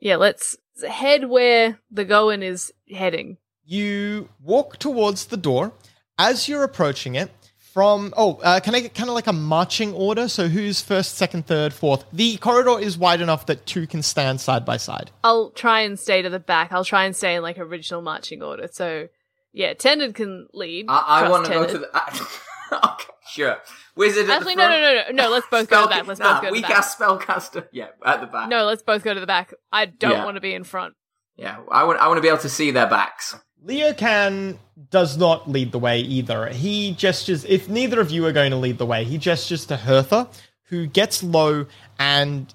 Yeah, 0.00 0.16
let's 0.16 0.56
head 0.88 1.28
where 1.28 1.80
the 1.90 2.04
going 2.04 2.42
is 2.42 2.72
heading. 2.94 3.38
You 3.64 4.28
walk 4.40 4.78
towards 4.78 5.26
the 5.26 5.36
door. 5.36 5.72
As 6.18 6.48
you're 6.48 6.62
approaching 6.62 7.14
it, 7.14 7.30
from 7.76 8.14
oh, 8.16 8.40
uh, 8.42 8.58
can 8.58 8.74
I 8.74 8.80
get 8.80 8.94
kind 8.94 9.10
of 9.10 9.14
like 9.14 9.26
a 9.26 9.34
marching 9.34 9.92
order? 9.92 10.28
So 10.28 10.48
who's 10.48 10.80
first, 10.80 11.16
second, 11.16 11.46
third, 11.46 11.74
fourth? 11.74 12.06
The 12.10 12.38
corridor 12.38 12.80
is 12.80 12.96
wide 12.96 13.20
enough 13.20 13.44
that 13.46 13.66
two 13.66 13.86
can 13.86 14.02
stand 14.02 14.40
side 14.40 14.64
by 14.64 14.78
side. 14.78 15.10
I'll 15.22 15.50
try 15.50 15.80
and 15.82 15.98
stay 15.98 16.22
to 16.22 16.30
the 16.30 16.38
back. 16.38 16.72
I'll 16.72 16.86
try 16.86 17.04
and 17.04 17.14
stay 17.14 17.34
in 17.34 17.42
like 17.42 17.58
original 17.58 18.00
marching 18.00 18.42
order. 18.42 18.66
So, 18.72 19.08
yeah, 19.52 19.74
Tenad 19.74 20.14
can 20.14 20.46
lead. 20.54 20.86
I, 20.88 21.26
I 21.26 21.28
want 21.28 21.44
to 21.44 21.52
go 21.52 21.66
to 21.66 21.76
the. 21.76 21.86
okay, 22.72 23.12
sure. 23.28 23.58
Wizard. 23.94 24.22
at 24.22 24.26
the 24.28 24.32
Actually, 24.32 24.56
no, 24.56 24.70
no, 24.70 24.80
no, 24.80 24.94
no, 24.94 25.24
no. 25.24 25.30
Let's 25.30 25.46
both 25.50 25.68
go 25.68 25.82
to 25.82 25.82
the 25.82 25.90
back. 25.90 26.06
Let's 26.06 26.18
nah, 26.18 26.32
both 26.32 26.42
go 26.44 26.48
to 26.48 26.52
we 26.52 26.60
the 26.60 26.62
back. 26.62 26.70
We 26.70 26.74
cast 26.76 26.98
spellcaster. 26.98 27.68
Yeah, 27.72 27.88
at 28.06 28.22
the 28.22 28.26
back. 28.26 28.48
No, 28.48 28.64
let's 28.64 28.82
both 28.82 29.04
go 29.04 29.12
to 29.12 29.20
the 29.20 29.26
back. 29.26 29.52
I 29.70 29.84
don't 29.84 30.12
Yeah. 30.12 30.24
want 30.24 30.36
to 30.36 30.40
be 30.40 30.54
in 30.54 30.64
front. 30.64 30.94
Yeah, 31.36 31.58
I 31.70 31.84
want. 31.84 32.00
I 32.00 32.08
want 32.08 32.16
to 32.16 32.22
be 32.22 32.28
able 32.28 32.38
to 32.38 32.48
see 32.48 32.70
their 32.70 32.88
backs. 32.88 33.36
Leo 33.66 33.92
Can 33.92 34.60
does 34.90 35.16
not 35.16 35.50
lead 35.50 35.72
the 35.72 35.78
way 35.80 35.98
either. 35.98 36.46
He 36.50 36.92
gestures, 36.92 37.44
if 37.44 37.68
neither 37.68 38.00
of 38.00 38.12
you 38.12 38.24
are 38.26 38.32
going 38.32 38.52
to 38.52 38.56
lead 38.56 38.78
the 38.78 38.86
way, 38.86 39.02
he 39.02 39.18
gestures 39.18 39.66
to 39.66 39.76
Hertha, 39.76 40.28
who 40.66 40.86
gets 40.86 41.24
low, 41.24 41.66
and 41.98 42.52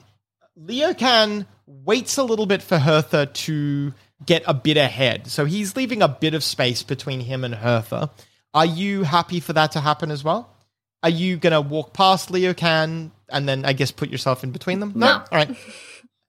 Leo 0.56 0.94
Can 0.94 1.46
waits 1.66 2.18
a 2.18 2.24
little 2.24 2.46
bit 2.46 2.64
for 2.64 2.78
Hertha 2.78 3.26
to 3.26 3.94
get 4.26 4.44
a 4.48 4.54
bit 4.54 4.78
ahead. 4.78 5.28
So 5.28 5.44
he's 5.44 5.76
leaving 5.76 6.02
a 6.02 6.08
bit 6.08 6.34
of 6.34 6.46
space 6.46 6.82
between 6.82 7.20
him 7.20 7.44
and 7.44 7.56
Hertha. 7.56 8.10
Are 8.54 8.66
you 8.66 9.04
happy 9.04 9.42
for 9.42 9.52
that 9.52 9.74
to 9.74 9.82
happen 9.82 10.12
as 10.12 10.24
well? 10.24 10.56
Are 11.04 11.10
you 11.10 11.36
going 11.36 11.52
to 11.52 11.62
walk 11.62 11.94
past 11.94 12.32
Leo 12.32 12.54
Can 12.54 13.12
and 13.28 13.50
then, 13.50 13.66
I 13.66 13.74
guess, 13.74 13.92
put 13.92 14.10
yourself 14.10 14.46
in 14.46 14.52
between 14.52 14.80
them? 14.80 14.94
No. 14.96 15.08
All 15.08 15.26
right. 15.34 15.58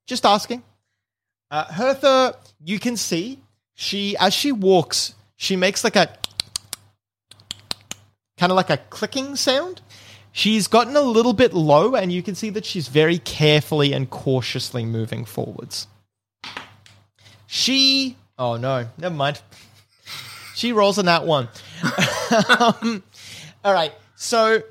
Just 0.09 0.27
asking. 0.27 0.65
Uh, 1.53 1.65
Hertha, 1.67 2.37
you 2.65 2.81
can 2.81 2.97
see 2.97 3.39
she 3.75 4.17
as 4.19 4.35
she 4.35 4.53
walks, 4.53 5.15
she 5.37 5.57
makes 5.57 5.85
like 5.85 5.97
a 5.97 6.17
kind 8.39 8.51
of 8.51 8.57
like 8.57 8.71
a 8.71 8.77
clicking 8.77 9.37
sound. 9.37 9.81
She's 10.33 10.67
gotten 10.67 10.97
a 10.97 11.03
little 11.03 11.35
bit 11.35 11.53
low, 11.53 11.95
and 11.95 12.11
you 12.11 12.23
can 12.23 12.35
see 12.35 12.49
that 12.51 12.65
she's 12.65 12.89
very 12.89 13.19
carefully 13.19 13.93
and 13.93 14.09
cautiously 14.09 14.85
moving 14.87 15.27
forwards. 15.27 15.87
She, 17.47 18.17
oh 18.39 18.57
no, 18.57 18.89
never 18.99 19.15
mind. 19.15 19.43
She 20.55 20.73
rolls 20.73 20.99
on 20.99 21.07
that 21.07 21.27
one. 21.27 21.49
um, 22.61 23.03
all 23.65 23.73
right, 23.73 23.93
so 24.15 24.63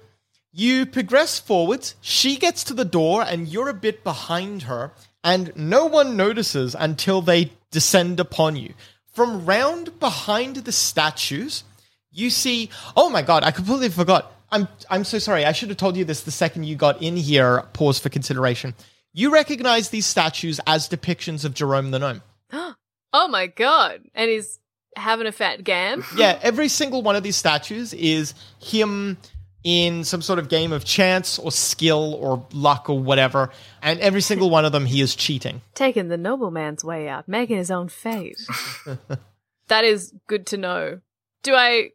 you 0.54 0.86
progress 0.86 1.40
forwards. 1.40 1.96
She 2.02 2.38
gets 2.38 2.64
to 2.66 2.74
the 2.76 2.86
door, 2.86 3.24
and 3.24 3.48
you're 3.48 3.68
a 3.68 3.74
bit 3.74 4.04
behind 4.04 4.64
her, 4.64 4.92
and 5.24 5.52
no 5.56 5.86
one 5.86 6.18
notices 6.18 6.76
until 6.78 7.22
they 7.22 7.52
descend 7.72 8.20
upon 8.20 8.56
you. 8.56 8.74
From 9.14 9.46
round 9.46 10.00
behind 10.00 10.58
the 10.58 10.72
statues, 10.72 11.64
you 12.12 12.30
see. 12.30 12.70
Oh 12.96 13.10
my 13.10 13.22
god! 13.22 13.44
I 13.44 13.52
completely 13.52 13.90
forgot. 13.90 14.32
I'm 14.52 14.68
I'm 14.90 15.04
so 15.04 15.20
sorry. 15.20 15.46
I 15.46 15.52
should 15.52 15.70
have 15.70 15.78
told 15.78 15.98
you 15.98 16.06
this 16.06 16.22
the 16.22 16.32
second 16.32 16.64
you 16.64 16.76
got 16.76 17.02
in 17.02 17.16
here. 17.16 17.64
Paws 17.74 18.00
for 18.00 18.10
consideration. 18.10 18.74
You 19.14 19.34
recognize 19.34 19.90
these 19.90 20.06
statues 20.06 20.62
as 20.66 20.88
depictions 20.88 21.44
of 21.44 21.54
Jerome 21.54 21.92
the 21.92 22.00
Gnome. 22.00 22.22
Oh 23.14 23.28
my 23.28 23.48
god! 23.48 24.04
And 24.16 24.30
he's 24.30 24.58
having 24.96 25.28
a 25.28 25.34
fat 25.34 25.66
gam. 25.66 26.06
Yeah, 26.16 26.40
every 26.42 26.70
single 26.70 27.02
one 27.02 27.18
of 27.18 27.24
these 27.24 27.36
statues 27.36 27.94
is 27.94 28.34
him 28.62 29.18
in 29.64 30.04
some 30.04 30.22
sort 30.22 30.40
of 30.40 30.50
game 30.50 30.72
of 30.72 30.84
chance 30.84 31.38
or 31.38 31.52
skill 31.52 32.16
or 32.16 32.46
luck 32.54 32.90
or 32.90 33.00
whatever, 33.00 33.52
and 33.82 34.00
every 34.00 34.22
single 34.22 34.50
one 34.50 34.66
of 34.66 34.72
them 34.72 34.86
he 34.86 35.02
is 35.02 35.16
cheating. 35.16 35.62
Taking 35.76 36.08
the 36.08 36.18
nobleman's 36.18 36.84
way 36.84 37.08
out, 37.08 37.28
making 37.28 37.58
his 37.58 37.72
own 37.72 37.90
fate. 37.90 38.40
that 39.68 39.84
is 39.84 40.14
good 40.28 40.48
to 40.48 40.58
know. 40.58 41.00
Do 41.44 41.54
I. 41.54 41.92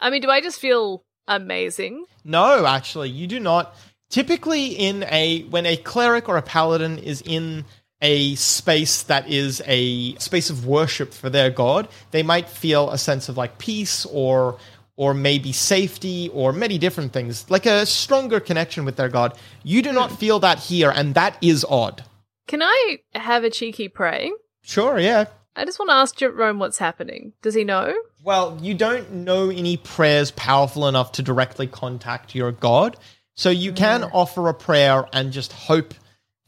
I 0.00 0.10
mean, 0.10 0.22
do 0.22 0.30
I 0.30 0.40
just 0.40 0.60
feel 0.60 1.04
amazing? 1.26 2.04
No, 2.24 2.64
actually, 2.66 3.10
you 3.10 3.26
do 3.26 3.40
not. 3.40 3.74
Typically, 4.10 4.66
in 4.66 5.04
a 5.10 5.42
when 5.44 5.66
a 5.66 5.76
cleric 5.76 6.28
or 6.28 6.36
a 6.36 6.42
paladin 6.42 6.98
is 6.98 7.22
in 7.22 7.64
a 8.00 8.34
space 8.36 9.02
that 9.04 9.28
is 9.28 9.60
a 9.66 10.14
space 10.16 10.50
of 10.50 10.66
worship 10.66 11.12
for 11.12 11.28
their 11.28 11.50
god, 11.50 11.88
they 12.12 12.22
might 12.22 12.48
feel 12.48 12.90
a 12.90 12.98
sense 12.98 13.28
of 13.28 13.36
like 13.36 13.58
peace 13.58 14.06
or 14.06 14.58
or 14.98 15.14
maybe 15.14 15.52
safety 15.52 16.28
or 16.34 16.52
many 16.52 16.76
different 16.76 17.12
things, 17.12 17.48
like 17.48 17.66
a 17.66 17.86
stronger 17.86 18.40
connection 18.40 18.84
with 18.84 18.96
their 18.96 19.08
god. 19.08 19.32
You 19.62 19.80
do 19.80 19.92
not 19.92 20.10
hmm. 20.10 20.16
feel 20.16 20.40
that 20.40 20.58
here, 20.58 20.90
and 20.90 21.14
that 21.14 21.38
is 21.40 21.64
odd. 21.64 22.02
Can 22.48 22.62
I 22.62 22.98
have 23.14 23.44
a 23.44 23.50
cheeky 23.50 23.88
pray? 23.88 24.32
Sure, 24.62 24.98
yeah. 24.98 25.26
I 25.54 25.64
just 25.64 25.78
want 25.78 25.90
to 25.90 25.94
ask 25.94 26.16
Jerome 26.16 26.58
what's 26.58 26.78
happening. 26.78 27.32
Does 27.42 27.54
he 27.54 27.62
know? 27.62 27.94
Well, 28.24 28.58
you 28.60 28.74
don't 28.74 29.10
know 29.12 29.50
any 29.50 29.76
prayers 29.76 30.32
powerful 30.32 30.88
enough 30.88 31.12
to 31.12 31.22
directly 31.22 31.68
contact 31.68 32.34
your 32.34 32.50
god. 32.50 32.96
So 33.36 33.50
you 33.50 33.72
can 33.72 34.02
hmm. 34.02 34.08
offer 34.12 34.48
a 34.48 34.54
prayer 34.54 35.06
and 35.12 35.32
just 35.32 35.52
hope 35.52 35.94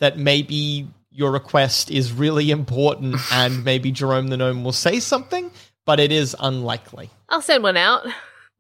that 0.01 0.19
maybe 0.19 0.89
your 1.13 1.31
request 1.31 1.89
is 1.89 2.13
really 2.13 2.51
important 2.51 3.17
and 3.33 3.65
maybe 3.65 3.93
Jerome 3.93 4.27
the 4.27 4.37
Gnome 4.37 4.65
will 4.65 4.73
say 4.73 4.99
something, 4.99 5.53
but 5.87 6.01
it 6.01 6.11
is 6.11 6.35
unlikely. 6.41 7.11
I'll 7.29 7.43
send 7.43 7.63
one 7.63 7.77
out. 7.77 8.09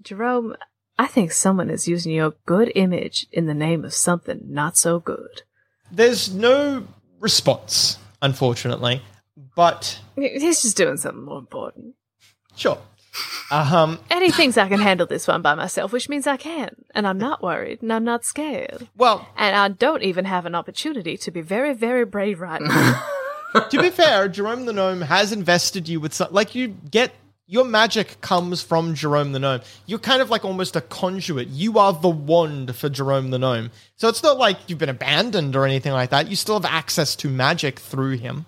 Jerome, 0.02 0.56
I 0.98 1.06
think 1.06 1.32
someone 1.32 1.70
is 1.70 1.88
using 1.88 2.12
your 2.12 2.34
good 2.46 2.70
image 2.74 3.26
in 3.32 3.46
the 3.46 3.54
name 3.54 3.84
of 3.84 3.94
something 3.94 4.40
not 4.46 4.76
so 4.76 4.98
good. 5.00 5.42
There's 5.90 6.32
no 6.32 6.86
response, 7.18 7.98
unfortunately, 8.22 9.02
but 9.56 10.00
He's 10.16 10.62
just 10.62 10.76
doing 10.76 10.96
something 10.96 11.24
more 11.24 11.38
important. 11.38 11.94
sure. 12.56 12.78
Um, 13.50 13.98
And 14.08 14.22
he 14.22 14.30
thinks 14.30 14.56
I 14.56 14.68
can 14.68 14.78
handle 14.80 15.06
this 15.06 15.26
one 15.26 15.42
by 15.42 15.56
myself, 15.56 15.92
which 15.92 16.08
means 16.08 16.28
I 16.28 16.36
can. 16.36 16.70
And 16.94 17.08
I'm 17.08 17.18
not 17.18 17.42
worried, 17.42 17.82
and 17.82 17.92
I'm 17.92 18.04
not 18.04 18.24
scared. 18.24 18.86
well, 18.96 19.26
And 19.36 19.56
I 19.56 19.66
don't 19.68 20.04
even 20.04 20.24
have 20.26 20.46
an 20.46 20.54
opportunity 20.54 21.16
to 21.16 21.30
be 21.32 21.40
very, 21.40 21.74
very 21.74 22.04
brave 22.04 22.40
right 22.40 22.60
now. 22.62 23.02
to 23.70 23.82
be 23.82 23.90
fair, 23.90 24.28
Jerome 24.28 24.64
the 24.66 24.72
Gnome 24.72 25.00
has 25.02 25.32
invested 25.32 25.88
you 25.88 25.98
with 25.98 26.14
some, 26.14 26.28
like 26.32 26.54
you 26.54 26.68
get 26.68 27.12
your 27.50 27.64
magic 27.64 28.20
comes 28.20 28.62
from 28.62 28.94
Jerome 28.94 29.32
the 29.32 29.40
Gnome. 29.40 29.62
You're 29.84 29.98
kind 29.98 30.22
of 30.22 30.30
like 30.30 30.44
almost 30.44 30.76
a 30.76 30.80
conduit. 30.80 31.48
You 31.48 31.80
are 31.80 31.92
the 31.92 32.08
wand 32.08 32.76
for 32.76 32.88
Jerome 32.88 33.30
the 33.30 33.40
Gnome. 33.40 33.72
So 33.96 34.08
it's 34.08 34.22
not 34.22 34.38
like 34.38 34.56
you've 34.68 34.78
been 34.78 34.88
abandoned 34.88 35.56
or 35.56 35.66
anything 35.66 35.92
like 35.92 36.10
that. 36.10 36.28
You 36.28 36.36
still 36.36 36.54
have 36.54 36.64
access 36.64 37.16
to 37.16 37.28
magic 37.28 37.80
through 37.80 38.18
him. 38.18 38.46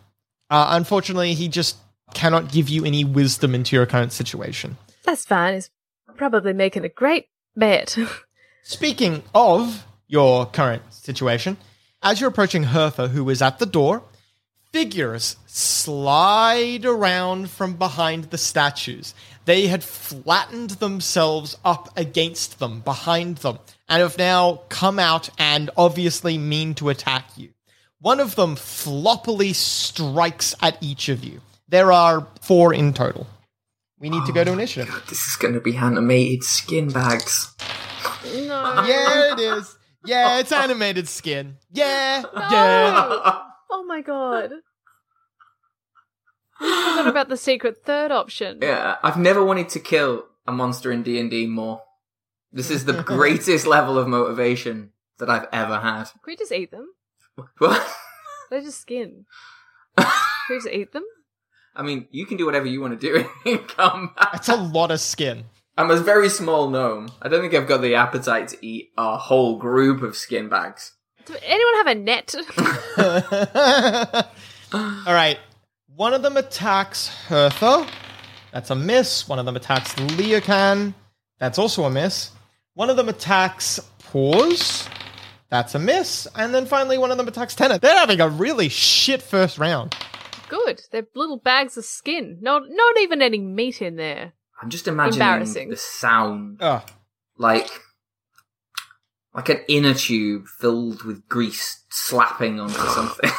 Uh, 0.50 0.68
unfortunately, 0.70 1.34
he 1.34 1.48
just 1.48 1.78
cannot 2.14 2.52
give 2.52 2.68
you 2.68 2.84
any 2.84 3.04
wisdom 3.04 3.56
into 3.56 3.74
your 3.74 3.86
current 3.86 4.12
situation. 4.12 4.76
That's 5.02 5.24
fine. 5.24 5.54
He's 5.54 5.70
probably 6.14 6.52
making 6.52 6.84
a 6.84 6.88
great 6.88 7.26
bet. 7.56 7.98
Speaking 8.62 9.24
of 9.34 9.84
your 10.06 10.46
current 10.46 10.82
situation, 10.94 11.56
as 12.04 12.20
you're 12.20 12.30
approaching 12.30 12.62
Hertha, 12.62 13.08
who 13.08 13.28
is 13.30 13.42
at 13.42 13.58
the 13.58 13.66
door, 13.66 14.04
figures 14.72 15.37
slide 15.46 16.85
around 16.85 17.50
from 17.50 17.74
behind 17.74 18.24
the 18.24 18.38
statues. 18.38 19.14
They 19.44 19.66
had 19.66 19.85
flattened 19.85 20.70
themselves 20.70 21.56
up 21.64 21.96
against 21.96 22.58
them, 22.58 22.80
behind 22.80 23.38
them, 23.38 23.58
and 23.88 24.02
have 24.02 24.16
now 24.16 24.62
come 24.68 24.98
out 24.98 25.28
and 25.38 25.70
obviously 25.76 26.38
mean 26.38 26.74
to 26.76 26.88
attack 26.88 27.26
you. 27.37 27.50
One 28.00 28.18
of 28.18 28.35
them 28.35 28.56
floppily 28.56 29.54
strikes 29.54 30.54
at 30.62 30.78
each 30.80 31.08
of 31.08 31.22
you. 31.22 31.40
There 31.68 31.92
are 31.92 32.26
four 32.40 32.72
in 32.72 32.94
total. 32.94 33.26
We 33.98 34.11
need 34.11 34.24
to 34.26 34.32
go 34.32 34.40
oh 34.40 34.44
to 34.44 34.52
initiative. 34.52 35.04
This 35.08 35.28
is 35.28 35.37
going 35.37 35.54
to 35.54 35.61
be 35.61 35.76
animated 35.76 36.42
skin 36.42 36.88
bags. 36.90 37.54
No. 38.24 38.85
Yeah, 38.87 39.32
it 39.32 39.38
is. 39.38 39.76
Yeah, 40.04 40.40
it's 40.40 40.50
animated 40.64 41.08
skin. 41.08 41.56
Yeah, 41.72 42.24
yeah. 42.35 43.42
No. 43.72 43.78
Oh 43.78 43.85
my 43.85 44.00
god. 44.00 44.52
I 46.61 46.96
forgot 46.98 47.08
about 47.11 47.28
the 47.28 47.37
secret 47.37 47.78
third 47.85 48.11
option. 48.11 48.58
Yeah, 48.62 48.96
I've 49.02 49.18
never 49.18 49.44
wanted 49.44 49.70
to 49.70 49.80
kill 49.80 50.26
a 50.46 50.52
monster 50.52 50.92
in 50.92 51.02
D 51.02 51.18
and 51.18 51.30
D 51.30 51.46
more. 51.46 51.82
This 52.52 52.70
is 52.70 52.85
the 52.85 53.02
greatest 53.02 53.66
level 53.66 53.98
of 53.98 54.06
motivation 54.06 54.90
that 55.18 55.30
I've 55.30 55.46
ever 55.52 55.80
had. 55.80 56.04
Can 56.04 56.20
we 56.26 56.37
just 56.37 56.52
eat 56.52 56.70
them? 56.70 56.88
What? 57.58 57.96
They're 58.50 58.61
just 58.61 58.82
skin. 58.82 59.24
Can 59.96 60.06
we 60.50 60.56
just 60.56 60.68
eat 60.68 60.92
them? 60.92 61.04
I 61.74 61.82
mean, 61.82 62.06
you 62.11 62.26
can 62.26 62.37
do 62.37 62.44
whatever 62.44 62.66
you 62.66 62.82
want 62.82 63.00
to 63.00 63.06
do 63.06 63.26
in 63.50 63.58
combat. 63.61 64.28
That's 64.32 64.50
a 64.50 64.56
lot 64.56 64.90
of 64.90 65.00
skin. 65.00 65.44
I'm 65.78 65.90
a 65.90 65.96
very 65.96 66.28
small 66.28 66.68
gnome. 66.68 67.08
I 67.22 67.28
don't 67.28 67.40
think 67.40 67.54
I've 67.54 67.66
got 67.66 67.80
the 67.80 67.94
appetite 67.94 68.48
to 68.48 68.66
eat 68.66 68.90
a 68.98 69.16
whole 69.16 69.56
group 69.56 70.02
of 70.02 70.14
skin 70.14 70.50
bags. 70.50 70.92
Does 71.26 71.37
anyone 71.44 71.74
have 71.74 71.87
a 71.87 71.94
net? 71.94 72.35
All 75.06 75.12
right. 75.14 75.38
One 75.94 76.14
of 76.14 76.22
them 76.22 76.37
attacks 76.37 77.08
Hertha. 77.26 77.87
That's 78.52 78.70
a 78.70 78.74
miss. 78.74 79.28
One 79.28 79.38
of 79.38 79.46
them 79.46 79.56
attacks 79.56 79.94
Leocan. 79.94 80.94
That's 81.38 81.58
also 81.58 81.85
a 81.85 81.90
miss. 81.90 82.30
One 82.74 82.90
of 82.90 82.96
them 82.96 83.08
attacks 83.08 83.78
Paws. 83.98 84.88
That's 85.50 85.74
a 85.74 85.78
miss. 85.78 86.26
And 86.35 86.54
then 86.54 86.66
finally, 86.66 86.96
one 86.98 87.11
of 87.11 87.18
them 87.18 87.28
attacks 87.28 87.54
Tenad. 87.54 87.80
They're 87.80 87.96
having 87.98 88.20
a 88.20 88.28
really 88.28 88.68
shit 88.68 89.20
first 89.22 89.58
round. 89.58 89.94
Good. 90.48 90.82
They're 90.90 91.06
little 91.14 91.38
bags 91.38 91.76
of 91.76 91.85
skin. 91.85 92.38
Not 92.40 92.62
not 92.68 92.98
even 93.00 93.22
any 93.22 93.38
meat 93.38 93.80
in 93.82 93.96
there. 93.96 94.32
I'm 94.62 94.70
just 94.70 94.87
imagining 94.88 95.20
Embarrassing. 95.20 95.70
the 95.70 95.76
sound 95.76 96.58
Ugh. 96.62 96.88
like 97.37 97.68
like 99.34 99.48
an 99.48 99.60
inner 99.68 99.94
tube 99.94 100.46
filled 100.46 101.02
with 101.04 101.26
grease 101.28 101.80
slapping 101.90 102.60
onto 102.60 102.74
something. 102.94 103.30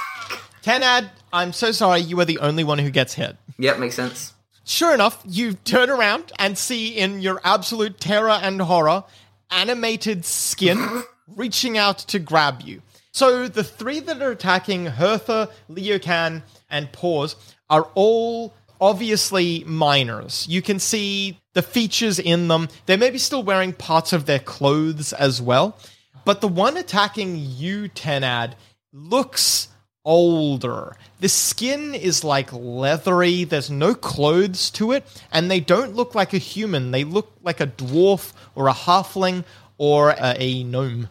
Tenad, 0.63 1.09
I'm 1.31 1.53
so 1.53 1.71
sorry. 1.71 1.99
You 2.01 2.19
are 2.19 2.25
the 2.25 2.39
only 2.39 2.63
one 2.63 2.79
who 2.79 2.89
gets 2.89 3.13
hit. 3.13 3.35
yep, 3.57 3.79
makes 3.79 3.95
sense. 3.95 4.33
Sure 4.65 4.93
enough, 4.93 5.21
you 5.25 5.53
turn 5.53 5.89
around 5.89 6.31
and 6.39 6.57
see 6.57 6.89
in 6.95 7.19
your 7.19 7.41
absolute 7.43 7.99
terror 7.99 8.39
and 8.41 8.61
horror 8.61 9.03
animated 9.51 10.23
skin 10.23 11.03
reaching 11.27 11.77
out 11.77 11.99
to 11.99 12.17
grab 12.17 12.61
you. 12.61 12.81
So 13.11 13.47
the 13.47 13.63
three 13.63 13.99
that 13.99 14.21
are 14.21 14.31
attacking 14.31 14.85
Hertha, 14.85 15.49
Leocan, 15.69 16.43
and 16.69 16.91
Paws 16.91 17.35
are 17.69 17.89
all 17.93 18.53
obviously 18.79 19.63
minors. 19.65 20.47
You 20.47 20.61
can 20.61 20.79
see 20.79 21.39
the 21.53 21.61
features 21.61 22.19
in 22.19 22.47
them. 22.47 22.69
They 22.85 22.97
may 22.97 23.09
be 23.09 23.17
still 23.17 23.43
wearing 23.43 23.73
parts 23.73 24.13
of 24.13 24.25
their 24.25 24.39
clothes 24.39 25.13
as 25.13 25.41
well. 25.41 25.77
But 26.25 26.41
the 26.41 26.47
one 26.47 26.77
attacking 26.77 27.35
you, 27.37 27.89
Tenad, 27.89 28.53
looks 28.91 29.67
older. 30.05 30.95
The 31.19 31.29
skin 31.29 31.95
is 31.95 32.23
like 32.23 32.51
leathery, 32.51 33.43
there's 33.43 33.69
no 33.69 33.95
clothes 33.95 34.69
to 34.71 34.91
it, 34.91 35.05
and 35.31 35.49
they 35.49 35.59
don't 35.59 35.95
look 35.95 36.15
like 36.15 36.33
a 36.33 36.37
human. 36.37 36.91
They 36.91 37.03
look 37.03 37.33
like 37.41 37.59
a 37.59 37.67
dwarf 37.67 38.33
or 38.55 38.67
a 38.67 38.73
halfling 38.73 39.45
or 39.77 40.11
a, 40.11 40.35
a 40.37 40.63
gnome. 40.63 41.09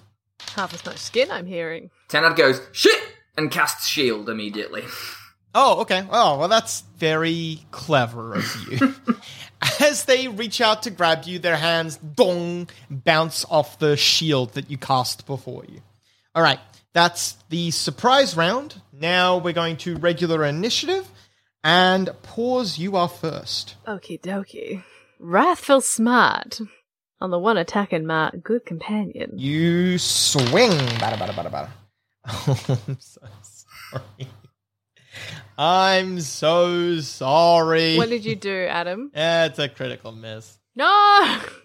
Half 0.54 0.74
as 0.74 0.84
much 0.84 0.98
skin, 0.98 1.30
I'm 1.30 1.46
hearing. 1.46 1.90
Tenad 2.08 2.36
goes, 2.36 2.60
shit! 2.72 3.00
And 3.36 3.50
casts 3.50 3.86
shield 3.86 4.28
immediately. 4.28 4.84
Oh, 5.54 5.80
okay. 5.82 6.06
Oh, 6.10 6.38
well, 6.38 6.48
that's 6.48 6.82
very 6.98 7.60
clever 7.70 8.34
of 8.34 8.66
you. 8.70 8.94
As 9.80 10.04
they 10.04 10.28
reach 10.28 10.60
out 10.60 10.82
to 10.84 10.90
grab 10.90 11.24
you, 11.24 11.38
their 11.38 11.56
hands 11.56 11.96
dong 11.96 12.68
bounce 12.90 13.44
off 13.48 13.78
the 13.78 13.96
shield 13.96 14.54
that 14.54 14.70
you 14.70 14.76
cast 14.76 15.26
before 15.26 15.64
you. 15.68 15.80
All 16.34 16.42
right, 16.42 16.58
that's 16.92 17.36
the 17.48 17.70
surprise 17.70 18.36
round. 18.36 18.80
Now 18.92 19.38
we're 19.38 19.52
going 19.52 19.76
to 19.78 19.96
regular 19.96 20.44
initiative, 20.44 21.08
and 21.62 22.10
Paws. 22.22 22.78
You 22.78 22.96
are 22.96 23.08
first. 23.08 23.76
Okie 23.86 24.20
dokie. 24.20 24.82
Wrathful 25.20 25.80
smite. 25.80 26.60
On 27.20 27.30
the 27.30 27.38
one 27.38 27.56
attacking 27.56 28.04
my 28.04 28.32
good 28.42 28.66
companion. 28.66 29.38
You 29.38 29.96
swing. 29.98 30.72
Bada, 30.72 31.16
bada, 31.16 31.32
bada, 31.32 31.50
bada. 31.50 31.68
Oh, 32.26 32.78
I'm 32.88 32.98
so 32.98 33.20
sorry. 33.92 34.28
I'm 35.58 36.20
so 36.20 37.00
sorry. 37.00 37.96
What 37.96 38.08
did 38.08 38.24
you 38.24 38.36
do, 38.36 38.66
Adam? 38.68 39.10
Yeah, 39.14 39.46
it's 39.46 39.58
a 39.58 39.68
critical 39.68 40.12
miss. 40.12 40.58
No! 40.74 40.84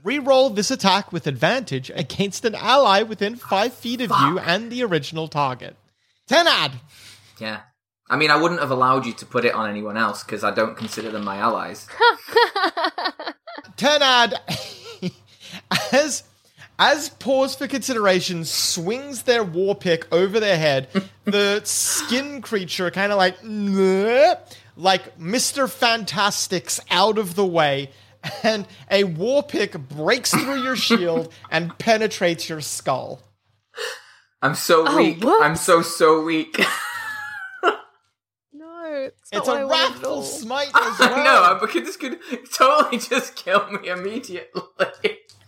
Reroll 0.04 0.54
this 0.54 0.70
attack 0.70 1.14
with 1.14 1.28
advantage 1.28 1.90
against 1.96 2.44
an 2.44 2.56
ally 2.56 3.04
within 3.04 3.36
five 3.38 3.74
feet 3.74 4.02
of 4.02 4.12
you 4.22 4.40
and 4.40 4.70
the 4.70 4.84
original 4.84 5.30
target. 5.30 5.78
Tenad! 6.30 6.74
Yeah. 7.40 7.62
I 8.10 8.18
mean, 8.18 8.32
I 8.32 8.36
wouldn't 8.36 8.60
have 8.60 8.72
allowed 8.72 9.06
you 9.06 9.14
to 9.14 9.26
put 9.26 9.46
it 9.46 9.54
on 9.54 9.70
anyone 9.70 9.98
else 9.98 10.24
because 10.24 10.44
I 10.44 10.52
don't 10.52 10.76
consider 10.78 11.10
them 11.12 11.24
my 11.24 11.38
allies. 11.38 11.88
Tenad, 13.78 14.34
as 15.94 16.24
as 16.80 17.10
Paws 17.10 17.56
for 17.56 17.68
consideration 17.68 18.46
swings 18.46 19.24
their 19.24 19.44
war 19.44 19.76
pick 19.76 20.08
over 20.13 20.40
their 20.40 20.58
head, 20.58 20.88
the 21.26 21.62
skin 21.63 22.42
creature 22.42 22.92
kind 22.92 23.12
of 23.12 23.18
like 23.18 23.40
"Nyeh," 23.42 24.38
like 24.76 25.18
Mr. 25.20 25.70
Fantastic's 25.70 26.80
out 26.92 27.18
of 27.18 27.36
the 27.36 27.46
way, 27.46 27.90
and 28.44 28.68
a 28.92 29.06
war 29.06 29.42
pick 29.44 29.78
breaks 29.90 30.32
through 30.32 30.62
your 30.63 30.76
shield 30.76 31.34
and 31.52 31.78
penetrates 31.80 32.48
your 32.50 32.62
skull. 32.62 33.22
I'm 34.42 34.54
so 34.56 34.86
Oh, 34.88 34.98
weak. 34.98 35.24
whoops. 35.24 35.42
I'm 35.44 35.56
so, 35.56 35.82
so 35.82 36.22
weak. 36.22 36.60
No, 38.54 38.84
it's 38.86 39.32
not 39.32 39.40
It's 39.40 39.48
what 39.48 39.58
I 39.58 39.62
a 39.62 39.68
wanted 39.68 39.90
wrathful 39.94 40.22
smite 40.24 40.68
as 40.70 41.02
I 41.02 41.12
well. 41.12 41.54
know, 41.54 41.60
because 41.60 41.84
this 41.84 41.98
could 41.98 42.18
totally 42.54 42.98
just 42.98 43.36
kill 43.36 43.70
me 43.72 43.90
immediately. 43.90 44.62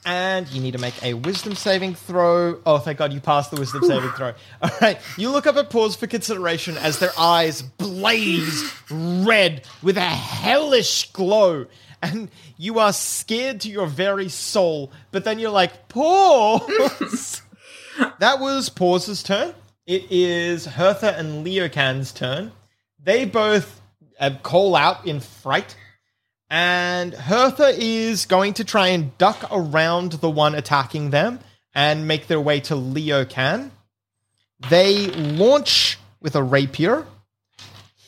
And 0.09 0.49
you 0.49 0.59
need 0.59 0.71
to 0.71 0.79
make 0.79 1.03
a 1.03 1.13
wisdom 1.13 1.53
saving 1.53 1.93
throw. 1.93 2.59
Oh, 2.65 2.79
thank 2.79 2.97
God 2.97 3.13
you 3.13 3.19
passed 3.19 3.51
the 3.51 3.59
wisdom 3.59 3.83
saving 3.83 4.09
throw. 4.09 4.33
All 4.63 4.71
right. 4.81 4.97
You 5.19 5.29
look 5.29 5.45
up 5.45 5.55
at 5.55 5.69
Paws 5.69 5.95
for 5.95 6.07
consideration 6.07 6.79
as 6.79 6.97
their 6.97 7.11
eyes 7.15 7.61
blaze 7.61 8.73
red 8.89 9.67
with 9.83 9.97
a 9.97 10.01
hellish 10.01 11.11
glow. 11.11 11.67
And 12.01 12.31
you 12.57 12.79
are 12.79 12.91
scared 12.91 13.61
to 13.61 13.69
your 13.69 13.85
very 13.85 14.29
soul. 14.29 14.91
But 15.11 15.25
then 15.25 15.37
you're 15.37 15.51
like, 15.51 15.89
Paws. 15.89 17.43
that 18.17 18.39
was 18.39 18.67
Paws's 18.67 19.21
turn. 19.21 19.53
It 19.85 20.07
is 20.09 20.65
Hertha 20.65 21.15
and 21.15 21.45
Leocan's 21.45 22.11
turn. 22.11 22.51
They 23.03 23.25
both 23.25 23.79
uh, 24.19 24.31
call 24.41 24.75
out 24.75 25.05
in 25.05 25.19
fright. 25.19 25.75
And 26.49 27.13
Hertha 27.13 27.73
is 27.77 28.25
going 28.25 28.55
to 28.55 28.63
try 28.63 28.87
and 28.87 29.15
duck 29.17 29.47
around 29.51 30.13
the 30.13 30.29
one 30.29 30.55
attacking 30.55 31.11
them 31.11 31.39
and 31.75 32.07
make 32.07 32.27
their 32.27 32.41
way 32.41 32.59
to 32.61 32.75
Leo 32.75 33.23
Can. 33.23 33.71
They 34.69 35.07
launch 35.07 35.99
with 36.21 36.35
a 36.35 36.43
rapier, 36.43 37.05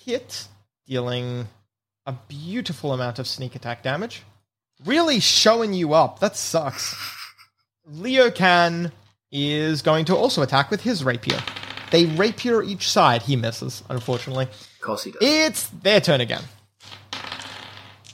hit, 0.06 0.48
dealing 0.88 1.48
a 2.06 2.14
beautiful 2.28 2.94
amount 2.94 3.20
of 3.20 3.28
sneak 3.28 3.56
attack 3.56 3.84
damage. 3.84 4.24
Really 4.84 5.20
showing 5.20 5.74
you 5.74 5.94
up. 5.94 6.20
That 6.20 6.36
sucks. 6.36 6.96
Leo 7.86 8.32
Can 8.32 8.92
is 9.32 9.82
going 9.82 10.06
to 10.06 10.16
also 10.16 10.42
attack 10.42 10.72
with 10.72 10.82
his 10.82 11.04
rapier. 11.04 11.40
They 11.92 12.06
rapier 12.06 12.64
each 12.64 12.90
side. 12.90 13.22
He 13.22 13.36
misses, 13.36 13.84
unfortunately. 13.90 14.46
Of 14.46 14.82
course 14.82 15.04
he 15.04 15.12
does. 15.12 15.20
It's 15.22 15.68
their 15.68 16.02
turn 16.02 16.22
again. 16.22 16.44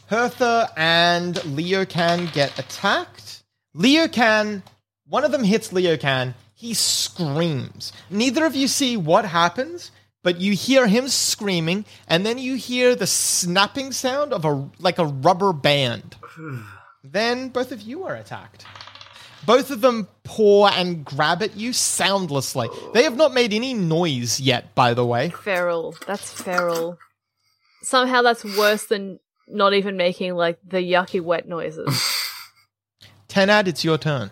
Hertha 0.08 0.72
and 0.78 1.44
Leo 1.46 1.86
Can 1.86 2.30
get 2.34 2.58
attacked. 2.58 3.44
Leo 3.74 4.08
Can, 4.08 4.64
one 5.08 5.24
of 5.24 5.32
them 5.32 5.44
hits 5.44 5.74
Leo 5.74 5.98
Can. 5.98 6.34
He 6.56 6.74
screams. 6.74 7.94
Neither 8.10 8.46
of 8.46 8.56
you 8.56 8.68
see 8.68 8.98
what 8.98 9.26
happens, 9.26 9.92
but 10.24 10.40
you 10.40 10.54
hear 10.54 10.88
him 10.88 11.08
screaming, 11.08 11.86
and 12.08 12.26
then 12.26 12.38
you 12.38 12.56
hear 12.56 12.96
the 12.96 13.06
snapping 13.06 13.92
sound 13.92 14.34
of 14.34 14.46
a 14.46 14.70
like 14.80 14.98
a 14.98 15.06
rubber 15.06 15.54
band. 15.54 16.16
then 17.04 17.50
both 17.50 17.72
of 17.72 17.82
you 17.82 18.04
are 18.06 18.16
attacked. 18.16 18.66
Both 19.46 19.72
of 19.72 19.82
them 19.82 20.08
paw 20.24 20.68
and 20.70 21.06
grab 21.06 21.44
at 21.44 21.56
you 21.56 21.74
soundlessly. 21.74 22.70
They 22.94 23.04
have 23.04 23.16
not 23.16 23.34
made 23.34 23.54
any 23.54 23.74
noise 23.74 24.40
yet, 24.40 24.74
by 24.74 24.94
the 24.94 25.06
way. 25.06 25.30
Feral. 25.30 25.96
That's 26.08 26.32
feral. 26.32 26.98
Somehow 27.84 28.24
that's 28.24 28.44
worse 28.44 28.86
than 28.86 29.20
not 29.48 29.74
even 29.74 29.98
making 29.98 30.36
like 30.36 30.60
the 30.68 30.78
yucky 30.80 31.22
wet 31.22 31.48
noises. 31.48 31.88
Tenad, 33.30 33.68
it's 33.68 33.84
your 33.84 33.98
turn. 33.98 34.32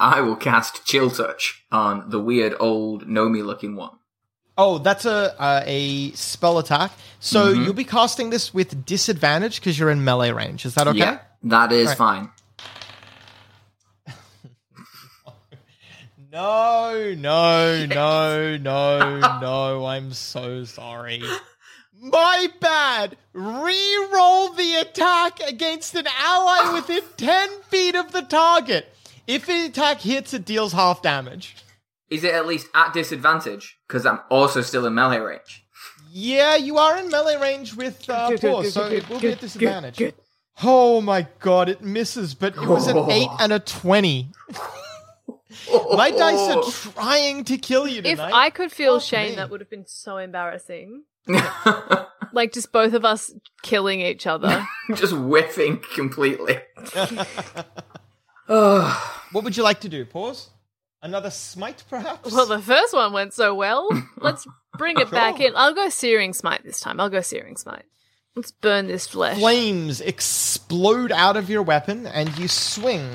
I 0.00 0.20
will 0.20 0.36
cast 0.36 0.84
Chill 0.86 1.10
Touch 1.10 1.64
on 1.72 2.08
the 2.10 2.20
weird 2.20 2.54
old 2.60 3.06
Nomi 3.08 3.44
looking 3.44 3.74
one. 3.74 3.90
Oh, 4.56 4.78
that's 4.78 5.04
a 5.04 5.40
uh, 5.40 5.62
a 5.66 6.10
spell 6.12 6.58
attack. 6.58 6.90
So 7.20 7.52
Mhm. 7.54 7.64
you'll 7.64 7.74
be 7.74 7.84
casting 7.84 8.30
this 8.30 8.52
with 8.54 8.84
disadvantage 8.84 9.60
because 9.60 9.78
you're 9.78 9.90
in 9.90 10.04
melee 10.04 10.30
range. 10.30 10.64
Is 10.66 10.74
that 10.74 10.86
okay? 10.88 10.98
Yeah, 10.98 11.18
that 11.44 11.72
is 11.72 11.88
Right. 11.88 11.96
fine. 11.98 12.30
No, 16.30 17.14
no, 17.16 17.86
no, 17.86 18.56
no, 18.58 19.38
no. 19.40 19.86
I'm 19.86 20.12
so 20.12 20.64
sorry. 20.64 21.22
My 22.00 22.48
bad. 22.60 23.16
Re-roll 23.32 24.52
the 24.52 24.76
attack 24.80 25.40
against 25.40 25.94
an 25.94 26.06
ally 26.18 26.72
within 26.74 27.02
10 27.16 27.48
feet 27.68 27.94
of 27.94 28.12
the 28.12 28.22
target. 28.22 28.92
If 29.26 29.46
the 29.46 29.66
attack 29.66 30.00
hits, 30.00 30.32
it 30.34 30.44
deals 30.44 30.72
half 30.72 31.02
damage. 31.02 31.56
Is 32.10 32.24
it 32.24 32.32
at 32.34 32.46
least 32.46 32.68
at 32.74 32.92
disadvantage? 32.94 33.78
Because 33.86 34.06
I'm 34.06 34.20
also 34.30 34.60
still 34.62 34.86
in 34.86 34.94
melee 34.94 35.18
range. 35.18 35.64
Yeah, 36.10 36.56
you 36.56 36.78
are 36.78 36.96
in 36.98 37.08
melee 37.10 37.36
range 37.36 37.74
with 37.74 38.08
uh, 38.08 38.30
Good, 38.30 38.40
good, 38.40 38.50
Paw, 38.52 38.62
good, 38.62 38.72
so 38.72 38.88
good, 38.88 38.92
it 38.98 39.08
will 39.10 39.16
good, 39.20 39.26
be 39.28 39.32
at 39.32 39.40
disadvantage. 39.40 39.96
good. 39.98 40.14
Oh 40.62 41.00
my 41.02 41.26
god, 41.40 41.68
it 41.68 41.82
misses, 41.82 42.34
but 42.34 42.56
it 42.56 42.66
was 42.66 42.86
an 42.88 42.96
Oh. 42.96 43.10
8 43.10 43.28
and 43.40 43.52
a 43.52 43.58
20. 43.60 44.30
My 45.94 46.10
dice 46.10 46.48
are 46.56 46.62
trying 46.92 47.44
to 47.44 47.58
kill 47.58 47.86
you 47.86 48.02
tonight. 48.02 48.28
if. 48.28 48.34
I 48.34 48.50
could 48.50 48.72
feel 48.72 48.98
Fuck 49.00 49.08
shame, 49.08 49.30
me. 49.30 49.36
that 49.36 49.50
would 49.50 49.60
have 49.60 49.70
been 49.70 49.86
so 49.86 50.16
embarrassing. 50.16 51.04
like 52.32 52.52
just 52.52 52.72
both 52.72 52.94
of 52.94 53.04
us 53.04 53.32
killing 53.62 54.00
each 54.00 54.26
other. 54.26 54.66
Just 54.94 55.12
whiffing 55.14 55.80
completely. 55.94 56.58
What 58.48 59.44
would 59.44 59.58
you 59.58 59.62
like 59.62 59.80
to 59.80 59.90
do? 59.90 60.06
Paws? 60.06 60.48
Another 61.02 61.28
smite, 61.30 61.84
perhaps? 61.90 62.32
well, 62.32 62.46
the 62.46 62.58
first 62.58 62.94
one 62.94 63.12
went 63.12 63.34
so 63.34 63.54
well. 63.54 63.88
Let's 64.16 64.46
bring 64.78 64.98
it 64.98 65.10
back 65.10 65.38
in. 65.38 65.52
I'll 65.54 65.74
go 65.74 65.90
Searing 65.90 66.32
Smite 66.32 66.64
this 66.64 66.80
time. 66.80 66.98
I'll 66.98 67.10
go 67.10 67.20
Searing 67.20 67.58
Smite. 67.58 67.84
Let's 68.34 68.50
burn 68.50 68.86
this 68.86 69.06
flesh. 69.06 69.38
Flames 69.38 70.00
explode 70.00 71.12
out 71.12 71.36
of 71.36 71.50
your 71.50 71.62
weapon, 71.62 72.06
and 72.06 72.36
you 72.38 72.48
swing. 72.48 73.06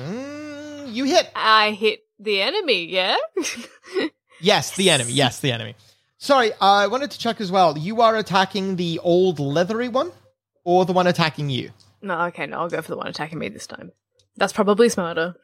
You 0.86 1.04
hit. 1.04 1.30
I 1.34 1.72
hit 1.72 2.04
the 2.18 2.40
enemy, 2.40 2.84
yeah? 2.84 3.16
Yes, 4.40 4.76
the 4.76 4.90
enemy. 4.90 5.12
Yes, 5.12 5.40
the 5.40 5.52
enemy. 5.52 5.74
Sorry, 6.24 6.52
uh, 6.54 6.56
I 6.60 6.86
wanted 6.86 7.10
to 7.10 7.18
check 7.18 7.38
as 7.38 7.52
well. 7.52 7.76
You 7.76 8.00
are 8.00 8.16
attacking 8.16 8.76
the 8.76 8.98
old 9.00 9.38
leathery 9.38 9.88
one, 9.88 10.10
or 10.64 10.86
the 10.86 10.94
one 10.94 11.06
attacking 11.06 11.50
you? 11.50 11.70
no, 12.00 12.18
okay, 12.28 12.46
no, 12.46 12.60
I'll 12.60 12.70
go 12.70 12.80
for 12.80 12.92
the 12.92 12.96
one 12.96 13.08
attacking 13.08 13.38
me 13.38 13.50
this 13.50 13.66
time. 13.66 13.92
That's 14.38 14.54
probably 14.54 14.88
smarter. 14.88 15.34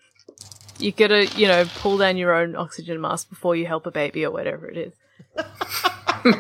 You 0.79 0.93
gotta, 0.93 1.27
you 1.37 1.49
know, 1.49 1.67
pull 1.81 1.99
down 1.99 2.17
your 2.17 2.35
own 2.35 2.57
oxygen 2.57 2.99
mask 2.99 3.29
before 3.29 3.57
you 3.57 3.67
help 3.67 3.85
a 3.85 3.91
baby 3.91 4.25
or 4.25 4.31
whatever 4.31 4.71
it 4.71 4.79
is. 4.79 4.95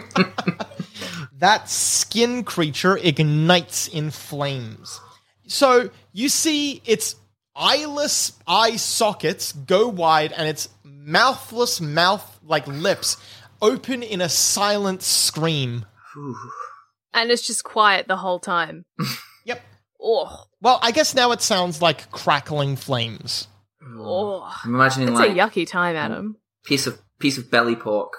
that 1.38 1.68
skin 1.68 2.42
creature 2.42 2.96
ignites 2.96 3.88
in 3.88 4.10
flames. 4.10 5.02
So 5.48 5.90
you 6.14 6.30
see 6.30 6.80
its 6.86 7.14
eyeless 7.54 8.32
eye 8.46 8.76
sockets 8.76 9.52
go 9.52 9.86
wide 9.88 10.32
and 10.32 10.48
its 10.48 10.70
mouthless 10.82 11.78
mouth, 11.82 12.40
like 12.42 12.66
lips, 12.66 13.18
open 13.62 14.02
in 14.02 14.20
a 14.20 14.28
silent 14.28 15.02
scream. 15.02 15.84
And 17.12 17.30
it's 17.30 17.46
just 17.46 17.64
quiet 17.64 18.08
the 18.08 18.16
whole 18.16 18.38
time. 18.40 18.84
Yep. 19.46 19.62
Oh, 20.02 20.44
Well, 20.60 20.78
I 20.82 20.90
guess 20.90 21.14
now 21.14 21.32
it 21.32 21.40
sounds 21.40 21.80
like 21.80 22.10
crackling 22.10 22.76
flames. 22.76 23.48
oh. 23.96 24.46
I'm 24.64 24.74
imagining 24.74 25.08
It's 25.08 25.18
like 25.18 25.30
a 25.30 25.34
yucky 25.34 25.66
time, 25.66 25.96
Adam. 25.96 26.36
piece 26.64 26.86
of 26.86 27.00
piece 27.18 27.38
of 27.38 27.50
belly 27.50 27.74
pork, 27.74 28.12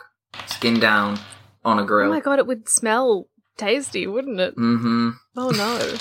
skin 0.48 0.80
down 0.80 1.20
on 1.64 1.78
a 1.78 1.86
grill. 1.86 2.08
Oh 2.08 2.14
my 2.14 2.20
god, 2.22 2.40
it 2.40 2.48
would 2.48 2.68
smell 2.68 3.28
tasty, 3.58 4.08
wouldn't 4.08 4.40
it? 4.40 4.56
mm-hmm. 4.58 5.12
Oh 5.38 5.50
no. 5.52 5.96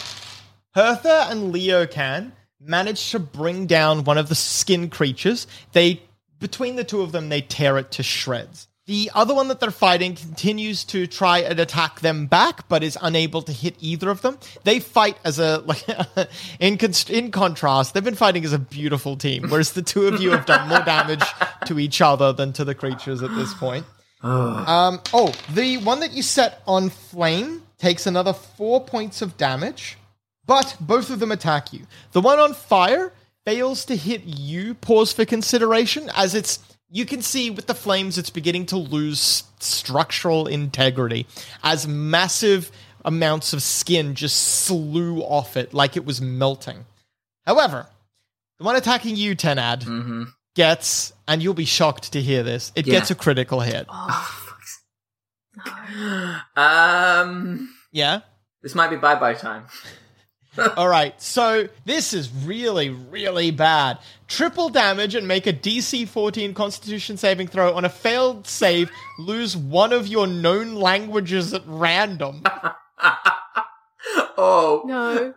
Hertha 0.74 1.26
and 1.30 1.52
Leo 1.52 1.86
can 1.86 2.32
manage 2.58 3.10
to 3.10 3.18
bring 3.18 3.66
down 3.66 4.04
one 4.04 4.16
of 4.18 4.28
the 4.30 4.34
skin 4.34 4.88
creatures. 4.88 5.46
They 5.72 6.02
between 6.38 6.76
the 6.76 6.84
two 6.84 7.02
of 7.02 7.12
them 7.12 7.28
they 7.28 7.42
tear 7.42 7.76
it 7.76 7.90
to 7.92 8.02
shreds. 8.02 8.68
The 8.86 9.10
other 9.14 9.34
one 9.34 9.48
that 9.48 9.60
they're 9.60 9.70
fighting 9.70 10.16
continues 10.16 10.82
to 10.84 11.06
try 11.06 11.38
and 11.38 11.60
attack 11.60 12.00
them 12.00 12.26
back, 12.26 12.68
but 12.68 12.82
is 12.82 12.98
unable 13.00 13.40
to 13.42 13.52
hit 13.52 13.76
either 13.78 14.10
of 14.10 14.22
them. 14.22 14.38
They 14.64 14.80
fight 14.80 15.16
as 15.24 15.38
a 15.38 15.58
like 15.58 15.84
in 16.60 16.76
const- 16.76 17.10
in 17.10 17.30
contrast, 17.30 17.94
they've 17.94 18.02
been 18.02 18.14
fighting 18.14 18.44
as 18.44 18.52
a 18.52 18.58
beautiful 18.58 19.16
team, 19.16 19.48
whereas 19.48 19.72
the 19.72 19.82
two 19.82 20.08
of 20.08 20.20
you 20.20 20.30
have 20.32 20.46
done 20.46 20.68
more 20.68 20.80
damage 20.80 21.22
to 21.66 21.78
each 21.78 22.00
other 22.00 22.32
than 22.32 22.52
to 22.54 22.64
the 22.64 22.74
creatures 22.74 23.22
at 23.22 23.34
this 23.34 23.54
point. 23.54 23.84
Um, 24.22 25.00
oh, 25.14 25.32
the 25.54 25.78
one 25.78 26.00
that 26.00 26.12
you 26.12 26.22
set 26.22 26.60
on 26.66 26.90
flame 26.90 27.62
takes 27.78 28.06
another 28.06 28.34
four 28.34 28.84
points 28.84 29.22
of 29.22 29.38
damage, 29.38 29.96
but 30.44 30.76
both 30.78 31.08
of 31.08 31.20
them 31.20 31.32
attack 31.32 31.72
you. 31.72 31.86
The 32.12 32.20
one 32.20 32.38
on 32.38 32.52
fire 32.52 33.14
fails 33.46 33.86
to 33.86 33.96
hit 33.96 34.24
you, 34.24 34.74
Paws 34.74 35.12
for 35.12 35.24
Consideration, 35.24 36.10
as 36.14 36.34
it's. 36.34 36.58
You 36.92 37.06
can 37.06 37.22
see 37.22 37.50
with 37.50 37.66
the 37.66 37.74
flames, 37.74 38.18
it's 38.18 38.30
beginning 38.30 38.66
to 38.66 38.76
lose 38.76 39.44
structural 39.60 40.46
integrity 40.48 41.26
as 41.62 41.86
massive 41.86 42.70
amounts 43.04 43.52
of 43.52 43.62
skin 43.62 44.14
just 44.14 44.36
slew 44.36 45.20
off 45.20 45.56
it 45.56 45.72
like 45.72 45.96
it 45.96 46.04
was 46.04 46.20
melting. 46.20 46.84
However, 47.46 47.86
the 48.58 48.64
one 48.64 48.76
attacking 48.76 49.16
you, 49.16 49.36
Tenad, 49.36 49.84
Mm-hmm. 49.84 50.24
gets, 50.54 51.12
and 51.28 51.42
you'll 51.42 51.54
be 51.54 51.64
shocked 51.64 52.12
to 52.12 52.20
hear 52.20 52.42
this, 52.42 52.72
it 52.74 52.86
Yeah. 52.86 52.94
gets 52.94 53.10
a 53.10 53.14
critical 53.14 53.60
hit. 53.60 53.86
Oh, 53.88 54.46
Um, 56.56 57.70
Yeah? 57.92 58.20
this 58.62 58.74
might 58.74 58.88
be 58.90 58.96
bye 58.96 59.14
bye 59.14 59.34
time. 59.34 59.66
All 60.76 60.88
right, 60.88 61.20
so 61.22 61.68
this 61.84 62.12
is 62.12 62.30
really, 62.30 62.90
really 62.90 63.50
bad. 63.50 63.98
Triple 64.26 64.68
damage 64.68 65.14
and 65.14 65.26
make 65.28 65.46
a 65.46 65.52
DC 65.52 66.08
14 66.08 66.54
Constitution 66.54 67.16
saving 67.16 67.46
throw. 67.48 67.72
On 67.74 67.84
a 67.84 67.88
failed 67.88 68.46
save, 68.46 68.90
lose 69.18 69.56
one 69.56 69.92
of 69.92 70.06
your 70.08 70.26
known 70.26 70.74
languages 70.74 71.54
at 71.54 71.62
random. 71.66 72.42
Oh 74.42 74.82
No. 74.86 75.34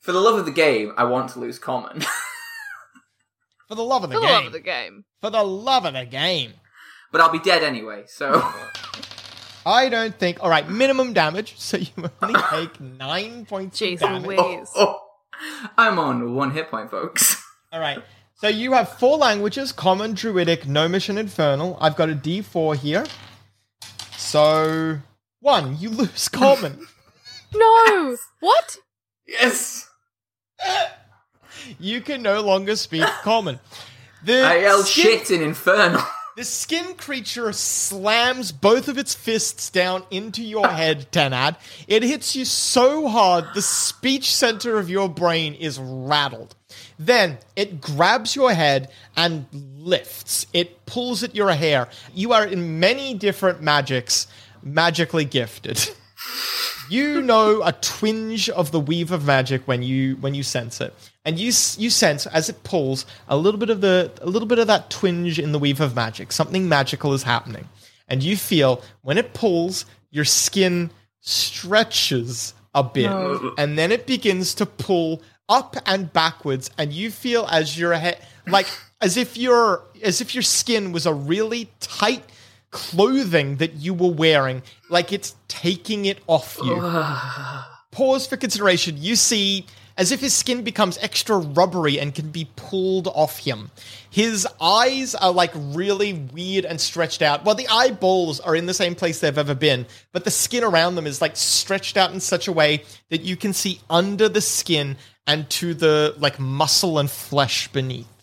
For 0.00 0.12
the 0.12 0.20
love 0.20 0.38
of 0.38 0.44
the 0.44 0.50
game, 0.52 0.92
I 0.96 1.04
want 1.04 1.30
to 1.30 1.38
lose 1.38 1.58
common. 1.58 2.00
For 3.68 3.74
the 3.76 3.82
love 3.84 4.02
of 4.02 4.10
the 4.10 4.20
game. 4.20 4.22
For 4.22 4.26
the 4.26 4.32
love 4.34 4.46
of 4.46 4.52
the 4.52 4.60
game. 4.60 5.04
For 5.20 5.30
the 5.30 5.42
love 5.44 5.84
of 5.84 5.94
the 5.94 6.04
game. 6.06 6.52
but 7.12 7.20
I'll 7.20 7.30
be 7.30 7.38
dead 7.38 7.62
anyway, 7.62 8.04
so 8.06 8.32
I 9.66 9.88
don't 9.88 10.16
think. 10.18 10.42
All 10.42 10.50
right, 10.50 10.68
minimum 10.68 11.12
damage, 11.12 11.58
so 11.58 11.76
you 11.76 11.88
only 12.22 12.40
take 12.50 12.80
nine 12.80 13.44
points 13.46 13.80
Jeez 13.80 13.94
of 13.94 14.00
damage. 14.00 14.26
Louise. 14.38 14.70
Oh, 14.74 15.00
oh, 15.34 15.68
I'm 15.76 15.98
on 15.98 16.34
one 16.34 16.50
hit 16.52 16.70
point, 16.70 16.90
folks. 16.90 17.42
All 17.72 17.80
right. 17.80 18.02
So 18.36 18.48
you 18.48 18.72
have 18.72 18.98
four 18.98 19.18
languages 19.18 19.70
common, 19.72 20.14
druidic, 20.14 20.66
gnomish, 20.66 21.08
and 21.10 21.18
infernal. 21.18 21.76
I've 21.80 21.94
got 21.96 22.08
a 22.08 22.14
d4 22.14 22.76
here. 22.76 23.04
So, 24.16 24.98
one, 25.40 25.76
you 25.78 25.90
lose 25.90 26.28
common. 26.32 26.86
No! 27.54 28.16
What? 28.40 28.78
Yes. 29.26 29.88
you 31.78 32.00
can 32.00 32.22
no 32.22 32.40
longer 32.40 32.76
speak 32.76 33.04
common. 33.22 33.60
The 34.24 34.42
I 34.42 34.58
yelled 34.60 34.86
skin- 34.86 35.18
shit 35.18 35.30
in 35.30 35.42
Infernal. 35.42 36.02
The 36.40 36.46
skin 36.46 36.94
creature 36.94 37.52
slams 37.52 38.50
both 38.50 38.88
of 38.88 38.96
its 38.96 39.12
fists 39.12 39.68
down 39.68 40.04
into 40.10 40.42
your 40.42 40.66
head, 40.66 41.08
Tenad. 41.12 41.56
It 41.86 42.02
hits 42.02 42.34
you 42.34 42.46
so 42.46 43.08
hard, 43.08 43.44
the 43.52 43.60
speech 43.60 44.34
center 44.34 44.78
of 44.78 44.88
your 44.88 45.10
brain 45.10 45.52
is 45.52 45.78
rattled. 45.78 46.54
Then 46.98 47.36
it 47.56 47.82
grabs 47.82 48.34
your 48.34 48.54
head 48.54 48.90
and 49.18 49.44
lifts. 49.52 50.46
It 50.54 50.86
pulls 50.86 51.22
at 51.22 51.34
your 51.34 51.52
hair. 51.52 51.90
You 52.14 52.32
are 52.32 52.46
in 52.46 52.80
many 52.80 53.12
different 53.12 53.60
magics, 53.60 54.26
magically 54.62 55.26
gifted. 55.26 55.90
you 56.88 57.22
know 57.22 57.62
a 57.62 57.72
twinge 57.72 58.48
of 58.50 58.72
the 58.72 58.80
weave 58.80 59.12
of 59.12 59.24
magic 59.24 59.66
when 59.66 59.82
you 59.82 60.16
when 60.16 60.34
you 60.34 60.42
sense 60.42 60.80
it. 60.80 60.94
And 61.24 61.38
you 61.38 61.46
you 61.46 61.90
sense 61.90 62.26
as 62.26 62.48
it 62.48 62.62
pulls 62.64 63.06
a 63.28 63.36
little 63.36 63.60
bit 63.60 63.70
of 63.70 63.80
the 63.80 64.10
a 64.20 64.26
little 64.26 64.48
bit 64.48 64.58
of 64.58 64.66
that 64.66 64.90
twinge 64.90 65.38
in 65.38 65.52
the 65.52 65.58
weave 65.58 65.80
of 65.80 65.94
magic. 65.94 66.32
Something 66.32 66.68
magical 66.68 67.14
is 67.14 67.22
happening. 67.22 67.68
And 68.08 68.22
you 68.22 68.36
feel 68.36 68.82
when 69.02 69.18
it 69.18 69.34
pulls 69.34 69.86
your 70.10 70.24
skin 70.24 70.90
stretches 71.20 72.54
a 72.74 72.82
bit. 72.82 73.10
And 73.58 73.78
then 73.78 73.92
it 73.92 74.06
begins 74.06 74.54
to 74.54 74.66
pull 74.66 75.22
up 75.48 75.76
and 75.86 76.12
backwards. 76.12 76.70
And 76.76 76.92
you 76.92 77.10
feel 77.10 77.46
as 77.50 77.78
your 77.78 77.94
head 77.94 78.18
like 78.46 78.66
as 79.00 79.16
if 79.16 79.36
your 79.36 79.84
as 80.02 80.20
if 80.20 80.34
your 80.34 80.42
skin 80.42 80.92
was 80.92 81.06
a 81.06 81.14
really 81.14 81.70
tight 81.80 82.24
clothing 82.70 83.56
that 83.56 83.74
you 83.74 83.94
were 83.94 84.12
wearing, 84.12 84.62
like 84.88 85.12
it's 85.12 85.34
taking 85.48 86.04
it 86.04 86.18
off 86.26 86.58
you. 86.62 86.76
Paws 87.90 88.26
for 88.26 88.36
Consideration. 88.36 88.96
You 88.98 89.16
see 89.16 89.66
as 90.00 90.12
if 90.12 90.20
his 90.20 90.32
skin 90.32 90.62
becomes 90.62 90.96
extra 90.98 91.36
rubbery 91.36 92.00
and 92.00 92.14
can 92.14 92.30
be 92.30 92.48
pulled 92.56 93.06
off 93.08 93.38
him. 93.38 93.70
His 94.08 94.48
eyes 94.58 95.14
are 95.14 95.30
like 95.30 95.50
really 95.54 96.14
weird 96.14 96.64
and 96.64 96.80
stretched 96.80 97.20
out. 97.20 97.44
Well, 97.44 97.54
the 97.54 97.68
eyeballs 97.68 98.40
are 98.40 98.56
in 98.56 98.64
the 98.64 98.72
same 98.72 98.94
place 98.94 99.20
they've 99.20 99.36
ever 99.36 99.54
been, 99.54 99.84
but 100.12 100.24
the 100.24 100.30
skin 100.30 100.64
around 100.64 100.94
them 100.94 101.06
is 101.06 101.20
like 101.20 101.36
stretched 101.36 101.98
out 101.98 102.14
in 102.14 102.20
such 102.20 102.48
a 102.48 102.52
way 102.52 102.84
that 103.10 103.20
you 103.20 103.36
can 103.36 103.52
see 103.52 103.80
under 103.90 104.26
the 104.26 104.40
skin 104.40 104.96
and 105.26 105.50
to 105.50 105.74
the 105.74 106.14
like 106.18 106.38
muscle 106.38 106.98
and 106.98 107.10
flesh 107.10 107.68
beneath. 107.68 108.08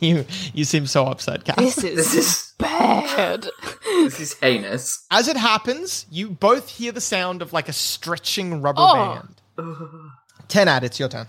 You 0.00 0.24
you 0.54 0.64
seem 0.64 0.86
so 0.86 1.06
upset, 1.06 1.44
Cass. 1.44 1.56
This 1.56 1.78
is, 1.78 1.96
This 1.96 2.14
is 2.14 2.51
bad. 2.62 3.46
this 3.84 4.20
is 4.20 4.34
heinous. 4.40 5.04
As 5.10 5.28
it 5.28 5.36
happens, 5.36 6.06
you 6.10 6.30
both 6.30 6.68
hear 6.70 6.92
the 6.92 7.00
sound 7.00 7.42
of 7.42 7.52
like 7.52 7.68
a 7.68 7.72
stretching 7.72 8.62
rubber 8.62 8.80
Oh. 8.82 9.22
band. 9.56 9.86
Tenad, 10.48 10.82
it's 10.82 10.98
your 10.98 11.08
turn. 11.08 11.28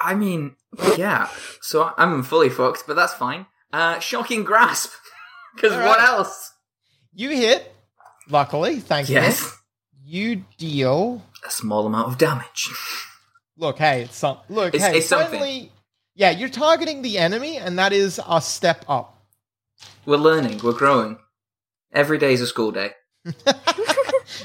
I 0.00 0.14
mean, 0.14 0.56
yeah. 0.96 1.28
So 1.60 1.92
I'm 1.96 2.22
fully 2.22 2.48
fucked, 2.50 2.84
but 2.86 2.94
that's 2.94 3.14
fine. 3.14 3.46
Uh, 3.72 3.98
shocking 4.00 4.44
grasp. 4.44 4.90
Because 5.54 5.72
All 5.72 5.80
what 5.80 5.98
right. 5.98 6.08
else? 6.08 6.52
You 7.14 7.30
hit. 7.30 7.74
Luckily, 8.30 8.78
thank 8.78 9.08
Yes. 9.08 9.42
you. 10.04 10.28
You 10.36 10.44
deal. 10.56 11.22
A 11.44 11.50
small 11.50 11.84
amount 11.84 12.06
of 12.08 12.16
damage. 12.18 12.70
Look, 13.56 13.78
hey, 13.78 14.02
it's 14.02 14.16
some. 14.16 14.38
Look, 14.48 14.74
It's- 14.76 14.88
hey, 14.88 14.98
it's 14.98 15.08
something. 15.08 15.40
finally. 15.40 15.72
Yeah, 16.14 16.30
you're 16.30 16.48
targeting 16.48 17.02
the 17.02 17.18
enemy, 17.18 17.56
and 17.56 17.76
that 17.80 17.92
is 17.92 18.20
a 18.24 18.40
step 18.40 18.84
up. 18.88 19.17
We're 20.08 20.16
learning. 20.16 20.60
We're 20.64 20.72
growing. 20.72 21.18
Every 21.92 22.16
day 22.16 22.32
is 22.32 22.40
a 22.40 22.46
school 22.46 22.72
day. 22.72 22.92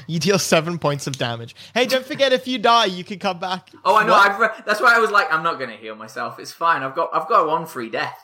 You 0.06 0.18
deal 0.18 0.38
seven 0.38 0.78
points 0.78 1.06
of 1.06 1.16
damage. 1.16 1.54
Hey, 1.72 1.86
don't 1.86 2.04
forget 2.04 2.32
if 2.32 2.46
you 2.48 2.58
die, 2.58 2.86
you 2.86 3.04
can 3.04 3.18
come 3.18 3.38
back. 3.38 3.70
Oh, 3.84 3.96
I 3.96 4.04
know. 4.04 4.12
I've 4.14 4.38
re- 4.38 4.48
that's 4.66 4.80
why 4.80 4.94
I 4.94 4.98
was 4.98 5.10
like, 5.10 5.32
I'm 5.32 5.42
not 5.42 5.58
going 5.58 5.70
to 5.70 5.76
heal 5.76 5.94
myself. 5.94 6.38
It's 6.38 6.52
fine. 6.52 6.82
I've 6.82 6.94
got 6.94 7.10
I've 7.14 7.28
got 7.28 7.46
one 7.46 7.64
free 7.64 7.88
death. 7.88 8.18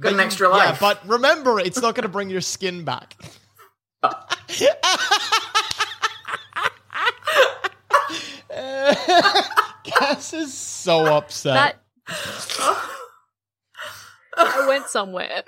Got 0.00 0.10
an 0.12 0.16
But 0.16 0.20
you- 0.22 0.26
extra 0.26 0.56
Yeah, 0.56 0.76
but 0.78 1.06
remember, 1.08 1.60
it's 1.60 1.80
not 1.80 1.94
going 1.94 2.02
to 2.02 2.08
bring 2.08 2.28
your 2.28 2.40
skin 2.42 2.84
back. 2.84 3.16
Cass 9.84 10.32
is 10.34 10.52
so 10.52 11.06
upset. 11.06 11.78
That. 12.06 12.88
I 14.36 14.66
went 14.68 14.86
somewhere. 14.88 15.42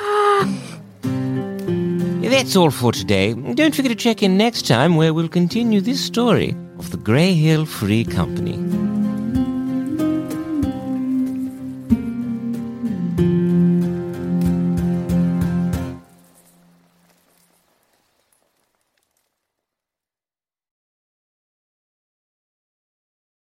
That's 2.30 2.56
all 2.56 2.70
for 2.70 2.92
today. 2.92 3.34
Don't 3.34 3.74
forget 3.74 3.90
to 3.90 3.94
check 3.94 4.22
in 4.22 4.38
next 4.38 4.66
time 4.66 4.96
where 4.96 5.12
we'll 5.12 5.28
continue 5.28 5.80
this 5.80 6.02
story 6.02 6.54
of 6.78 6.90
the 6.90 6.96
Greyhill 6.96 7.66
Free 7.66 8.04
Company. 8.04 8.79